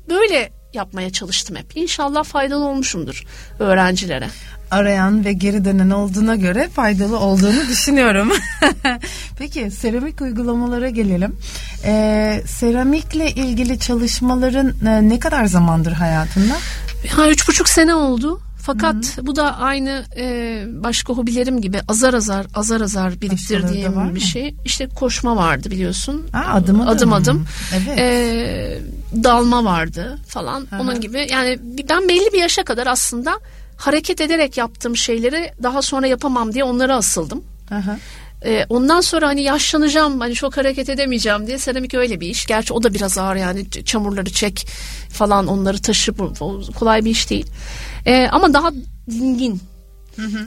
böyle 0.08 0.52
yapmaya 0.74 1.10
çalıştım 1.10 1.56
hep. 1.56 1.76
İnşallah 1.76 2.24
faydalı 2.24 2.64
olmuşumdur 2.64 3.24
öğrencilere. 3.58 4.28
Arayan 4.70 5.24
ve 5.24 5.32
geri 5.32 5.64
dönen 5.64 5.90
olduğuna 5.90 6.36
göre 6.36 6.68
faydalı 6.68 7.18
olduğunu 7.18 7.68
düşünüyorum. 7.68 8.32
Peki 9.38 9.70
seramik 9.70 10.20
uygulamalara 10.20 10.88
gelelim. 10.88 11.36
Ee, 11.84 12.42
seramikle 12.46 13.30
ilgili 13.30 13.78
çalışmaların 13.78 14.74
e, 14.86 15.08
ne 15.08 15.18
kadar 15.18 15.46
zamandır 15.46 15.92
hayatında? 15.92 16.54
Ha, 17.10 17.28
üç 17.28 17.48
buçuk 17.48 17.68
sene 17.68 17.94
oldu. 17.94 18.40
Fakat 18.62 19.18
bu 19.22 19.36
da 19.36 19.58
aynı 19.58 20.04
e, 20.16 20.64
başka 20.68 21.12
hobilerim 21.12 21.60
gibi 21.60 21.80
azar 21.88 22.14
azar 22.14 22.46
azar 22.54 22.80
azar 22.80 23.20
biriktirdiğim 23.20 24.14
bir 24.14 24.20
şey. 24.20 24.54
İşte 24.64 24.88
koşma 24.88 25.36
vardı 25.36 25.70
biliyorsun. 25.70 26.26
Aa, 26.32 26.54
adım 26.54 26.80
adım. 26.80 26.88
adım 26.88 27.12
adım. 27.12 27.46
Evet. 27.74 27.98
E, 27.98 28.78
dalma 29.24 29.64
vardı 29.64 30.18
falan. 30.28 30.66
Aha. 30.72 30.82
Onun 30.82 31.00
gibi 31.00 31.26
yani 31.30 31.58
ben 31.88 32.08
belli 32.08 32.32
bir 32.32 32.38
yaşa 32.38 32.64
kadar 32.64 32.86
aslında 32.86 33.40
hareket 33.76 34.20
ederek 34.20 34.56
yaptığım 34.56 34.96
şeyleri 34.96 35.52
daha 35.62 35.82
sonra 35.82 36.06
yapamam 36.06 36.54
diye 36.54 36.64
onlara 36.64 36.96
asıldım. 36.96 37.44
Aha. 37.70 37.98
Ee, 38.44 38.66
ondan 38.68 39.00
sonra 39.00 39.28
hani 39.28 39.42
yaşlanacağım 39.42 40.20
hani 40.20 40.34
çok 40.34 40.56
hareket 40.56 40.88
edemeyeceğim 40.88 41.46
diye 41.46 41.58
seramik 41.58 41.94
öyle 41.94 42.20
bir 42.20 42.28
iş. 42.28 42.46
Gerçi 42.46 42.72
o 42.72 42.82
da 42.82 42.94
biraz 42.94 43.18
ağır 43.18 43.36
yani 43.36 43.70
çamurları 43.70 44.30
çek 44.30 44.66
falan 45.10 45.46
onları 45.46 45.78
taşı 45.78 46.12
kolay 46.78 47.04
bir 47.04 47.10
iş 47.10 47.30
değil. 47.30 47.46
Ee, 48.06 48.28
ama 48.32 48.54
daha 48.54 48.70
dingin. 49.10 49.60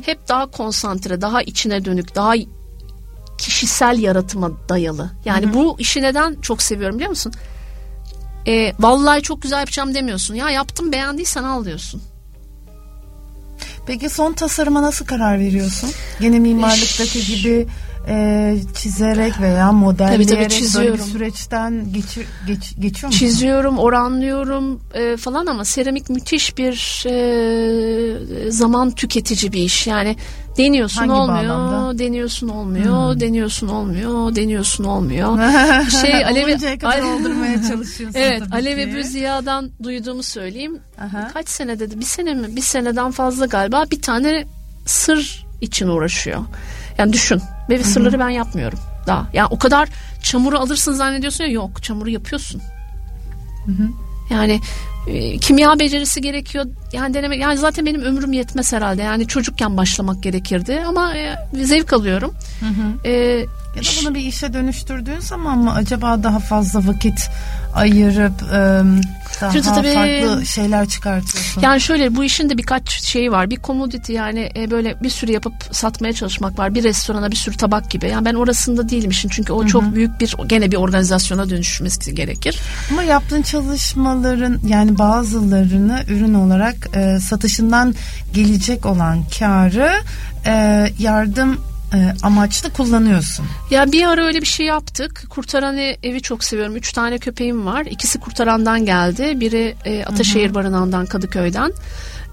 Hep 0.06 0.28
daha 0.28 0.46
konsantre, 0.46 1.22
daha 1.22 1.42
içine 1.42 1.86
dönük, 1.86 2.16
daha 2.16 2.34
kişisel 3.38 4.00
yaratıma 4.00 4.52
dayalı. 4.70 5.10
Yani 5.26 5.54
bu 5.54 5.76
işi 5.80 6.02
neden 6.02 6.36
çok 6.42 6.62
seviyorum 6.62 6.96
biliyor 6.96 7.10
musun? 7.10 7.34
Ee, 8.48 8.74
vallahi 8.80 9.22
çok 9.22 9.42
güzel 9.42 9.60
yapacağım 9.60 9.96
demiyorsun. 9.96 10.36
Ya 10.36 10.50
yaptım 10.50 10.92
beğendiysen 10.92 11.44
al 11.44 11.66
diyorsun. 11.66 12.02
Peki 13.88 14.10
son 14.10 14.34
tasarıma 14.34 14.82
nasıl 14.82 15.06
karar 15.06 15.40
veriyorsun? 15.40 15.90
Gene 16.20 16.40
mimarlıktaki 16.40 17.26
gibi 17.26 17.68
e, 18.08 18.58
çizerek 18.76 19.42
veya 19.42 19.72
modelleyerek 19.72 20.30
böyle 20.30 20.46
bir 20.46 20.50
çiziyorum. 20.50 21.06
süreçten 21.06 21.94
geçir, 21.94 22.26
geç, 22.48 22.76
geçiyor 22.80 23.08
musun? 23.08 23.20
Çiziyorum, 23.20 23.78
oranlıyorum 23.80 24.80
e, 24.94 25.18
falan 25.18 25.46
ama 25.46 25.66
seramik 25.66 26.10
müthiş 26.10 26.58
bir 26.58 27.06
e, 27.10 28.52
zaman 28.52 28.92
tüketici 28.92 29.52
bir 29.52 29.62
iş. 29.64 29.88
Yani 29.88 30.16
deniyorsun 30.58 31.00
Hangi 31.00 31.12
olmuyor, 31.12 31.50
bağlamda? 31.50 31.92
Hmm. 31.92 32.00
deniyorsun 32.00 32.48
olmuyor, 32.48 33.20
deniyorsun 33.20 33.68
olmuyor, 33.68 34.36
deniyorsun 34.36 34.84
olmuyor. 34.96 35.40
şey 36.02 36.26
Alevi 36.26 36.78
kadar 36.78 37.02
oldurmaya 37.02 37.62
çalışıyorsun. 37.68 38.20
Evet, 38.20 38.40
tabii 38.40 38.56
Alev. 38.56 38.78
Ebu 38.78 39.04
Ziya'dan 39.04 39.72
duyduğumu 39.84 40.24
söyleyeyim. 40.24 40.80
Aha. 41.02 41.28
Kaç 41.34 41.50
sene 41.50 41.80
dedi? 41.80 42.00
Bir 42.00 42.06
sene 42.06 42.34
mi? 42.34 42.56
Bir 42.56 42.62
seneden 42.62 43.12
fazla 43.12 43.46
galiba 43.46 43.86
bir 43.92 44.02
tane 44.02 44.46
sır 44.86 45.46
için 45.62 45.88
uğraşıyor. 45.88 46.40
Yani 46.98 47.14
düşün. 47.14 47.42
Ve 47.70 47.84
sırları 47.84 48.20
ben 48.20 48.30
yapmıyorum 48.30 48.80
daha. 49.08 49.28
Yani 49.34 49.48
o 49.52 49.60
kadar 49.60 49.90
çamuru 50.24 50.60
alırsın 50.60 50.94
zannediyorsun 50.94 51.44
ya 51.44 51.50
yok 51.50 51.84
çamuru 51.84 52.10
yapıyorsun. 52.10 52.62
Yani 54.30 54.62
e, 55.08 55.38
kimya 55.38 55.80
becerisi 55.80 56.22
gerekiyor. 56.22 56.66
Yani 56.94 57.14
deneme 57.14 57.38
yani 57.38 57.58
zaten 57.58 57.86
benim 57.86 58.02
ömrüm 58.02 58.34
yetmez 58.34 58.74
herhalde. 58.74 59.02
Yani 59.02 59.28
çocukken 59.28 59.78
başlamak 59.78 60.24
gerekirdi 60.24 60.84
ama 60.88 61.14
e, 61.18 61.36
zevk 61.64 61.94
alıyorum. 61.94 62.34
E, 63.06 63.12
Ya 63.76 63.82
da 63.82 63.88
bunu 64.06 64.16
bir 64.16 64.20
işe 64.22 64.54
dönüştürdüğün 64.54 65.20
zaman 65.20 65.58
mı 65.58 65.74
acaba 65.74 66.24
daha 66.24 66.40
fazla 66.40 66.88
vakit 66.88 67.30
ayırıp 67.76 68.42
e, 68.54 68.82
daha 69.42 69.52
Tabii, 69.52 69.62
tabii. 69.62 69.94
farklı 69.94 70.46
şeyler 70.46 70.88
çıkartıyorsun? 70.88 71.62
Yani 71.62 71.82
şöyle 71.82 72.16
bu 72.16 72.24
işin 72.24 72.50
de 72.50 72.58
birkaç 72.58 73.04
şeyi 73.04 73.32
var. 73.32 73.50
Bir 73.50 73.62
commodity 73.62 74.14
yani 74.14 74.50
e, 74.56 74.72
böyle 74.72 75.02
bir 75.04 75.10
sürü 75.10 75.32
yapıp 75.32 75.54
satmaya 75.72 76.14
çalışmak 76.14 76.60
var. 76.60 76.76
Bir 76.76 76.84
restorana 76.84 77.32
bir 77.32 77.36
sürü 77.36 77.58
tabak 77.58 77.92
gibi. 77.92 78.10
Yani 78.10 78.26
ben 78.26 78.34
orasında 78.34 78.90
değilim 78.90 79.10
işin. 79.10 79.30
Çünkü 79.30 79.54
o 79.54 79.66
çok 79.66 79.96
büyük 79.96 80.20
bir 80.20 80.36
gene 80.48 80.72
bir 80.72 80.78
organizasyona 80.78 81.50
dönüşmesi 81.50 82.16
gerekir. 82.16 82.60
Ama 82.92 83.04
yaptığın 83.04 83.42
çalışmaların 83.42 84.60
yani 84.68 84.98
bazılarını 84.98 86.04
ürün 86.08 86.34
olarak 86.34 86.76
e, 86.96 87.20
satışından 87.20 87.96
gelecek 88.34 88.86
olan 88.86 89.24
karı 89.40 89.92
e, 90.46 90.88
yardım 91.00 91.62
amaçlı 92.24 92.74
kullanıyorsun. 92.74 93.46
Ya 93.72 93.92
bir 93.92 94.08
ara 94.08 94.26
öyle 94.26 94.42
bir 94.42 94.46
şey 94.46 94.66
yaptık. 94.66 95.24
Kurtaran 95.30 95.78
e- 95.78 95.98
evi 96.04 96.22
çok 96.22 96.44
seviyorum. 96.44 96.76
Üç 96.76 96.94
tane 96.94 97.18
köpeğim 97.18 97.66
var. 97.66 97.86
İkisi 97.90 98.20
Kurtaran'dan 98.20 98.86
geldi. 98.86 99.40
Biri 99.40 99.76
e, 99.86 100.06
Ataşehir 100.06 100.54
Barınağı'ndan 100.54 101.06
Kadıköy'den. 101.06 101.72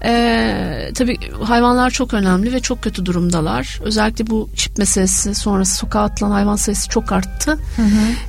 E, 0.05 0.91
tabii 0.95 1.17
hayvanlar 1.31 1.89
çok 1.89 2.13
önemli 2.13 2.53
ve 2.53 2.59
çok 2.59 2.81
kötü 2.81 3.05
durumdalar. 3.05 3.79
Özellikle 3.83 4.27
bu 4.27 4.49
çip 4.55 4.77
meselesi 4.77 5.35
sonrası 5.35 5.75
sokağa 5.75 6.01
atılan 6.01 6.31
hayvan 6.31 6.55
sayısı 6.55 6.89
çok 6.89 7.11
arttı. 7.11 7.57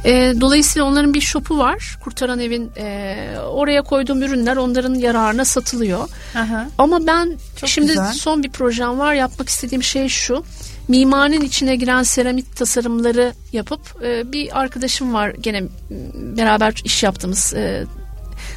E, 0.04 0.34
dolayısıyla 0.40 0.88
onların 0.88 1.14
bir 1.14 1.20
şopu 1.20 1.58
var. 1.58 1.98
Kurtaran 2.04 2.40
evin 2.40 2.70
e, 2.76 3.16
oraya 3.50 3.82
koyduğum 3.82 4.22
ürünler 4.22 4.56
onların 4.56 4.94
yararına 4.94 5.44
satılıyor. 5.44 6.08
Aha. 6.36 6.68
Ama 6.78 7.06
ben 7.06 7.32
Çok 7.56 7.68
şimdi 7.68 7.88
güzel. 7.88 8.12
son 8.12 8.42
bir 8.42 8.50
projem 8.50 8.98
var. 8.98 9.14
Yapmak 9.14 9.48
istediğim 9.48 9.82
şey 9.82 10.08
şu. 10.08 10.44
Mimarinin 10.88 11.40
içine 11.40 11.76
giren 11.76 12.02
seramik 12.02 12.56
tasarımları 12.56 13.32
yapıp 13.52 13.80
e, 14.04 14.32
bir 14.32 14.60
arkadaşım 14.60 15.14
var 15.14 15.28
gene 15.40 15.62
beraber 16.14 16.74
iş 16.84 17.02
yaptığımız 17.02 17.54
e, 17.54 17.84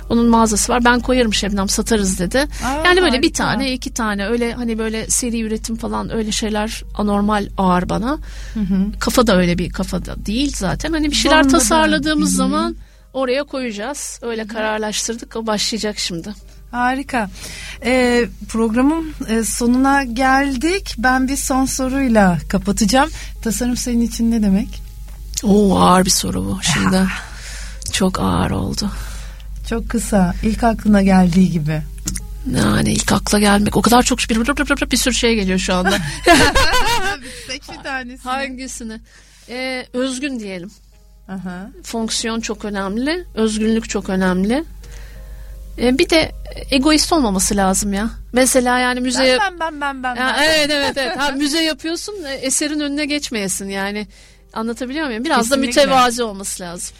onun 0.09 0.27
mağazası 0.27 0.73
var. 0.73 0.85
Ben 0.85 0.99
koyarım 0.99 1.33
Şebnem 1.33 1.69
satarız 1.69 2.19
dedi. 2.19 2.47
Aa, 2.65 2.85
yani 2.85 3.01
böyle 3.01 3.17
bir 3.21 3.27
harika. 3.27 3.43
tane 3.43 3.73
iki 3.73 3.93
tane 3.93 4.25
öyle 4.27 4.53
hani 4.53 4.77
böyle 4.79 5.07
seri 5.09 5.41
üretim 5.41 5.75
falan 5.75 6.13
öyle 6.13 6.31
şeyler 6.31 6.83
anormal 6.95 7.47
ağır 7.57 7.89
bana. 7.89 8.17
Kafa 8.99 9.27
da 9.27 9.37
öyle 9.37 9.57
bir 9.57 9.69
kafada 9.69 10.25
değil 10.25 10.53
zaten. 10.55 10.93
Hani 10.93 11.11
bir 11.11 11.15
şeyler 11.15 11.43
da- 11.45 11.47
tasarladığımız 11.49 12.35
zaman 12.35 12.75
oraya 13.13 13.43
koyacağız. 13.43 14.19
Öyle 14.21 14.47
kararlaştırdık. 14.47 15.35
O 15.35 15.47
başlayacak 15.47 15.99
şimdi. 15.99 16.33
Harika. 16.71 17.29
Ee, 17.85 18.25
programın 18.49 19.13
e, 19.29 19.43
sonuna 19.43 20.03
geldik. 20.03 20.95
Ben 20.97 21.27
bir 21.27 21.35
son 21.35 21.65
soruyla 21.65 22.37
kapatacağım. 22.49 23.09
Tasarım 23.43 23.77
senin 23.77 24.01
için 24.01 24.31
ne 24.31 24.43
demek? 24.43 24.81
Oo 25.43 25.79
ağır 25.79 26.05
bir 26.05 26.09
soru 26.09 26.45
bu 26.45 26.59
şimdi. 26.73 27.07
Çok 27.93 28.19
ağır 28.19 28.51
oldu. 28.51 28.91
Çok 29.69 29.89
kısa. 29.89 30.33
İlk 30.43 30.63
aklına 30.63 31.01
geldiği 31.01 31.51
gibi. 31.51 31.81
Yani 32.55 32.93
ilk 32.93 33.11
akla 33.11 33.39
gelmek 33.39 33.77
o 33.77 33.81
kadar 33.81 34.03
çok 34.03 34.19
bir, 34.19 34.39
bir, 34.39 34.91
bir 34.91 34.97
sürü 34.97 35.13
şey 35.13 35.35
geliyor 35.35 35.59
şu 35.59 35.73
anda. 35.73 35.91
Seç 37.47 37.61
bir 37.69 37.83
tanesini. 37.83 38.31
Hangisini? 38.31 38.99
Ee, 39.49 39.85
özgün 39.93 40.39
diyelim. 40.39 40.71
Aha. 41.27 41.69
Fonksiyon 41.83 42.41
çok 42.41 42.65
önemli. 42.65 43.25
Özgünlük 43.35 43.89
çok 43.89 44.09
önemli. 44.09 44.63
Ee, 45.79 45.97
bir 45.97 46.09
de 46.09 46.31
egoist 46.71 47.13
olmaması 47.13 47.55
lazım 47.55 47.93
ya. 47.93 48.09
Mesela 48.33 48.79
yani 48.79 48.99
müzeye... 48.99 49.37
Ben 49.39 49.59
ben 49.59 49.81
ben 49.81 50.03
ben. 50.03 50.15
Ya, 50.15 50.35
ben. 50.37 50.43
evet 50.43 50.69
evet 50.71 50.97
evet. 50.97 51.17
Ha, 51.17 51.31
müze 51.37 51.63
yapıyorsun 51.63 52.23
e, 52.23 52.33
eserin 52.33 52.79
önüne 52.79 53.05
geçmeyesin 53.05 53.69
yani. 53.69 54.07
Anlatabiliyor 54.53 55.07
muyum? 55.07 55.25
Biraz 55.25 55.49
Kesinlikle. 55.49 55.61
da 55.61 55.67
mütevazi 55.67 56.23
olması 56.23 56.63
lazım. 56.63 56.95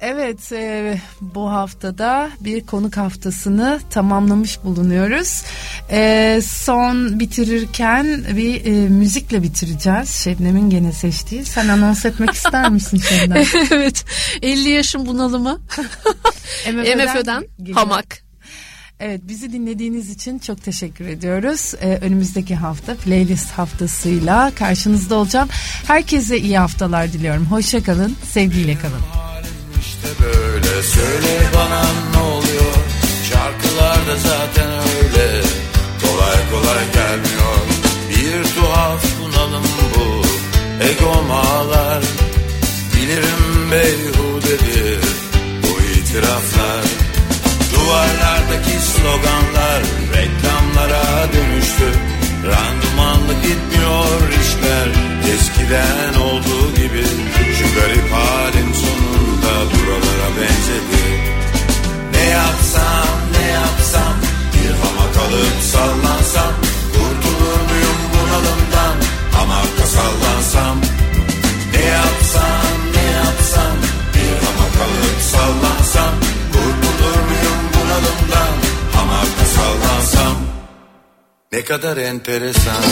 Evet 0.00 0.52
e, 0.52 0.98
bu 1.20 1.50
haftada 1.50 2.30
bir 2.40 2.66
konuk 2.66 2.96
haftasını 2.96 3.80
tamamlamış 3.90 4.64
bulunuyoruz. 4.64 5.42
E, 5.90 6.40
son 6.44 7.20
bitirirken 7.20 8.24
bir 8.36 8.64
e, 8.64 8.88
müzikle 8.88 9.42
bitireceğiz. 9.42 10.10
Şebnem'in 10.10 10.70
gene 10.70 10.92
seçtiği. 10.92 11.44
Sen 11.44 11.68
anons 11.68 12.04
etmek 12.04 12.30
ister 12.30 12.70
misin 12.70 12.98
Şebnem? 12.98 13.44
evet. 13.70 14.04
50 14.42 14.68
yaşın 14.68 15.06
bunalımı. 15.06 15.60
MFÖ'den 16.72 17.44
hamak. 17.74 18.22
Evet 19.00 19.20
bizi 19.24 19.52
dinlediğiniz 19.52 20.10
için 20.10 20.38
çok 20.38 20.64
teşekkür 20.64 21.06
ediyoruz. 21.06 21.74
Ee, 21.80 21.98
önümüzdeki 22.02 22.56
hafta 22.56 22.94
playlist 22.94 23.50
haftasıyla 23.50 24.52
karşınızda 24.54 25.14
olacağım. 25.14 25.48
Herkese 25.86 26.38
iyi 26.38 26.58
haftalar 26.58 27.12
diliyorum. 27.12 27.46
Hoşçakalın, 27.46 28.16
sevgiyle 28.32 28.78
kalın. 28.78 29.29
İşte 30.02 30.24
böyle. 30.24 30.82
Söyle 30.82 31.50
bana 31.54 31.82
ne 32.14 32.22
oluyor? 32.28 32.74
Şarkılarda 33.28 34.16
zaten 34.16 34.70
öyle. 34.70 35.42
Kolay 36.02 36.50
kolay 36.50 36.84
gelmiyor. 36.92 37.60
Bir 38.10 38.54
tuhaf 38.54 39.04
bunalım 39.20 39.64
bu. 39.94 40.22
Egom 40.84 41.30
ağlar 41.30 42.02
Bilirim 42.94 43.70
beyhudedir 43.72 45.00
Bu 45.62 45.98
itiraflar. 45.98 46.84
Duvarlardaki 47.74 48.78
sloganlar 48.80 49.82
Reklamlara 50.16 51.32
dönüştü. 51.32 51.98
Randımanlı 52.46 53.32
gitmiyor 53.42 54.28
işler. 54.42 54.88
Eskiden 55.34 55.99
sallansam 65.80 66.54
Kurtulur 66.94 67.60
muyum 67.68 68.00
bunalımdan? 68.12 68.96
Hamakta 69.36 69.86
sallansam 69.96 70.76
Ne 71.74 71.84
yapsam 71.84 72.76
ne 72.94 73.04
yapsam? 73.18 73.76
Bir 74.14 74.32
hamak 74.44 74.76
alıp 74.84 75.18
sallansam 75.32 76.14
Kurtulur 76.52 77.18
muyum 77.28 77.60
bunalımdan? 77.74 78.54
Hamakta 78.94 79.44
sallansam 79.56 80.36
Ne 81.52 81.64
kadar 81.64 81.96
enteresan 81.96 82.84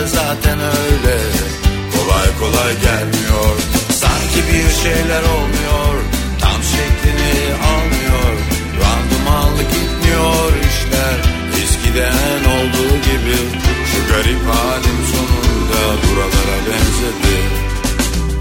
Şarkılarda 0.00 0.06
zaten 0.06 0.58
öyle. 0.60 1.18
Kolay 1.92 2.28
kolay 2.38 2.72
gelmiyor. 2.80 3.56
Sanki 3.92 4.40
bir 4.48 4.70
şeyler 4.82 5.22
olmuyor. 5.22 5.94
Tam 6.40 6.62
şeklini 6.62 7.54
almıyor. 7.72 8.34
Randımanlı 8.80 9.62
gitmiyor 9.62 10.52
işler. 10.70 11.16
Eskiden 11.62 12.44
olduğu 12.54 12.94
gibi 12.96 13.38
Şu 13.90 14.12
garip 14.12 14.42
halim 14.48 14.98
sonunda 15.12 15.82
Buralara 16.02 16.58
benzedi. 16.66 17.36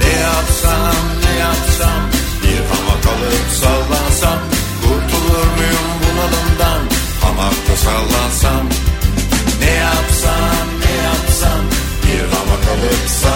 Ne 0.03 0.21
yapsam 0.21 0.95
ne 1.25 1.39
yapsam 1.39 2.01
Bir 2.43 2.59
hamak 2.69 3.05
alıp 3.05 3.47
sallansam 3.61 4.39
Kurtulur 4.81 5.47
muyum 5.57 5.89
bunalımdan? 6.03 6.81
Hamakta 7.21 7.75
sallansam 7.75 8.69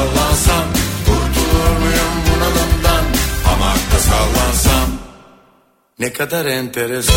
sallansam 0.03 0.67
Kurtulur 1.05 1.77
muyum 1.81 2.13
bunalımdan? 2.25 3.05
Hamakta 3.43 3.99
sallansam 3.99 4.89
Ne 5.99 6.13
kadar 6.13 6.45
enteresan 6.45 7.13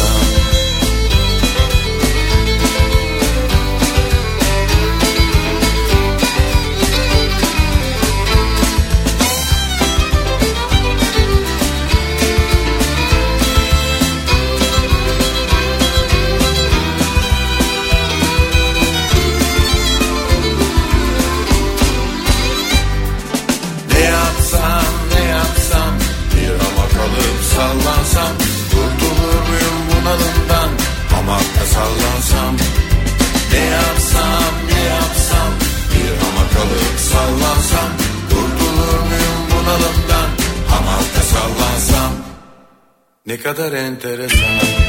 Ne 43.57 43.63
kadar 43.63 44.86